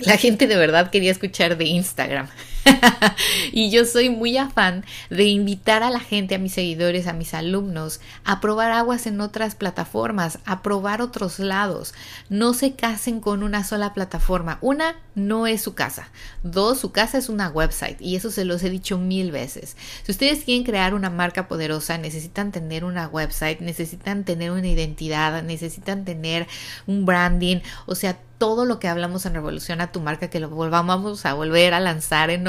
la 0.00 0.16
gente 0.16 0.46
de 0.46 0.56
verdad 0.56 0.90
quería 0.90 1.12
escuchar 1.12 1.56
de 1.56 1.64
Instagram. 1.64 2.28
y 3.52 3.70
yo 3.70 3.84
soy 3.84 4.10
muy 4.10 4.36
afán 4.36 4.84
de 5.10 5.24
invitar 5.24 5.82
a 5.82 5.90
la 5.90 6.00
gente, 6.00 6.34
a 6.34 6.38
mis 6.38 6.54
seguidores, 6.54 7.06
a 7.06 7.12
mis 7.12 7.34
alumnos, 7.34 8.00
a 8.24 8.40
probar 8.40 8.72
aguas 8.72 9.06
en 9.06 9.20
otras 9.20 9.54
plataformas, 9.54 10.38
a 10.44 10.62
probar 10.62 11.02
otros 11.02 11.38
lados. 11.38 11.94
No 12.28 12.54
se 12.54 12.74
casen 12.74 13.20
con 13.20 13.42
una 13.42 13.64
sola 13.64 13.94
plataforma. 13.94 14.58
Una, 14.60 14.96
no 15.14 15.46
es 15.46 15.62
su 15.62 15.74
casa. 15.74 16.08
Dos, 16.42 16.78
su 16.78 16.92
casa 16.92 17.18
es 17.18 17.28
una 17.28 17.48
website. 17.48 18.00
Y 18.00 18.16
eso 18.16 18.30
se 18.30 18.44
los 18.44 18.62
he 18.62 18.70
dicho 18.70 18.98
mil 18.98 19.30
veces. 19.30 19.76
Si 20.02 20.12
ustedes 20.12 20.44
quieren 20.44 20.64
crear 20.64 20.94
una 20.94 21.10
marca 21.10 21.48
poderosa, 21.48 21.98
necesitan 21.98 22.52
tener 22.52 22.84
una 22.84 23.08
website, 23.08 23.60
necesitan 23.60 24.24
tener 24.24 24.50
una 24.50 24.68
identidad, 24.68 25.42
necesitan 25.42 26.04
tener 26.04 26.46
un 26.86 27.06
branding. 27.06 27.60
O 27.86 27.94
sea, 27.94 28.18
todo 28.38 28.64
lo 28.64 28.78
que 28.78 28.88
hablamos 28.88 29.24
en 29.26 29.34
Revolución 29.34 29.80
a 29.80 29.92
tu 29.92 30.00
marca, 30.00 30.28
que 30.28 30.40
lo 30.40 30.50
volvamos 30.50 31.24
a 31.24 31.34
volver 31.34 31.72
a 31.72 31.80
lanzar 31.80 32.30
en 32.30 32.44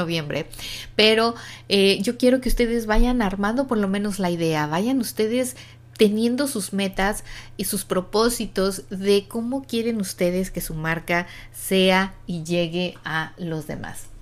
Pero 0.94 1.34
eh, 1.68 1.98
yo 2.02 2.16
quiero 2.16 2.40
que 2.40 2.48
ustedes 2.48 2.86
vayan 2.86 3.22
armando 3.22 3.66
por 3.66 3.78
lo 3.78 3.88
menos 3.88 4.18
la 4.18 4.30
idea, 4.30 4.66
vayan 4.66 5.00
ustedes 5.00 5.56
teniendo 5.96 6.46
sus 6.46 6.72
metas 6.72 7.24
y 7.56 7.64
sus 7.64 7.84
propósitos 7.84 8.82
de 8.90 9.26
cómo 9.28 9.64
quieren 9.64 10.00
ustedes 10.00 10.50
que 10.50 10.60
su 10.60 10.74
marca 10.74 11.26
sea 11.52 12.14
y 12.26 12.44
llegue 12.44 12.94
a 13.04 13.32
los 13.38 13.66
demás. 13.66 14.15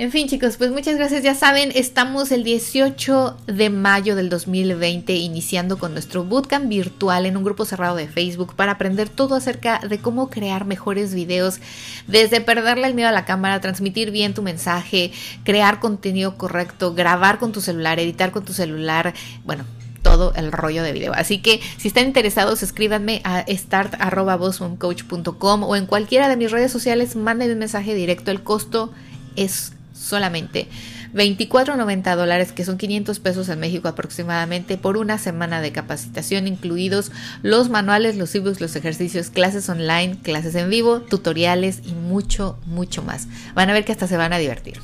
En 0.00 0.12
fin, 0.12 0.28
chicos, 0.28 0.56
pues 0.56 0.70
muchas 0.70 0.94
gracias. 0.94 1.24
Ya 1.24 1.34
saben, 1.34 1.72
estamos 1.74 2.30
el 2.30 2.44
18 2.44 3.36
de 3.48 3.68
mayo 3.68 4.14
del 4.14 4.28
2020 4.28 5.12
iniciando 5.14 5.76
con 5.76 5.92
nuestro 5.92 6.22
bootcamp 6.22 6.68
virtual 6.68 7.26
en 7.26 7.36
un 7.36 7.42
grupo 7.42 7.64
cerrado 7.64 7.96
de 7.96 8.06
Facebook 8.06 8.54
para 8.54 8.70
aprender 8.70 9.08
todo 9.08 9.34
acerca 9.34 9.80
de 9.80 9.98
cómo 9.98 10.30
crear 10.30 10.66
mejores 10.66 11.14
videos, 11.14 11.58
desde 12.06 12.40
perderle 12.40 12.86
el 12.86 12.94
miedo 12.94 13.08
a 13.08 13.12
la 13.12 13.24
cámara, 13.24 13.60
transmitir 13.60 14.12
bien 14.12 14.34
tu 14.34 14.42
mensaje, 14.42 15.10
crear 15.42 15.80
contenido 15.80 16.38
correcto, 16.38 16.94
grabar 16.94 17.40
con 17.40 17.50
tu 17.50 17.60
celular, 17.60 17.98
editar 17.98 18.30
con 18.30 18.44
tu 18.44 18.52
celular, 18.52 19.14
bueno, 19.44 19.64
todo 20.02 20.32
el 20.36 20.52
rollo 20.52 20.84
de 20.84 20.92
video. 20.92 21.12
Así 21.12 21.38
que 21.38 21.60
si 21.76 21.88
están 21.88 22.06
interesados, 22.06 22.62
escríbanme 22.62 23.20
a 23.24 23.44
start.bossmomcoach.com 23.48 25.64
o 25.64 25.74
en 25.74 25.86
cualquiera 25.86 26.28
de 26.28 26.36
mis 26.36 26.52
redes 26.52 26.70
sociales, 26.70 27.16
mándenme 27.16 27.54
un 27.54 27.58
mensaje 27.58 27.96
directo. 27.96 28.30
El 28.30 28.44
costo 28.44 28.92
es 29.34 29.72
solamente 29.98 30.68
24.90 31.14 32.16
dólares, 32.16 32.52
que 32.52 32.64
son 32.64 32.78
500 32.78 33.18
pesos 33.20 33.48
en 33.48 33.60
México 33.60 33.88
aproximadamente, 33.88 34.76
por 34.76 34.96
una 34.96 35.18
semana 35.18 35.60
de 35.60 35.72
capacitación, 35.72 36.46
incluidos 36.46 37.10
los 37.42 37.70
manuales, 37.70 38.16
los 38.16 38.34
ebooks, 38.34 38.60
los 38.60 38.76
ejercicios, 38.76 39.30
clases 39.30 39.68
online, 39.68 40.18
clases 40.22 40.54
en 40.54 40.70
vivo, 40.70 41.00
tutoriales 41.00 41.80
y 41.84 41.92
mucho, 41.92 42.58
mucho 42.66 43.02
más. 43.02 43.28
Van 43.54 43.70
a 43.70 43.72
ver 43.72 43.84
que 43.84 43.92
hasta 43.92 44.06
se 44.06 44.16
van 44.16 44.32
a 44.32 44.38
divertir. 44.38 44.80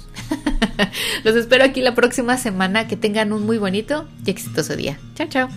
los 1.24 1.36
espero 1.36 1.64
aquí 1.64 1.80
la 1.82 1.94
próxima 1.94 2.36
semana. 2.36 2.88
Que 2.88 2.96
tengan 2.96 3.32
un 3.32 3.46
muy 3.46 3.58
bonito 3.58 4.08
y 4.24 4.30
exitoso 4.30 4.76
día. 4.76 4.98
Chao, 5.14 5.28
chao. 5.28 5.48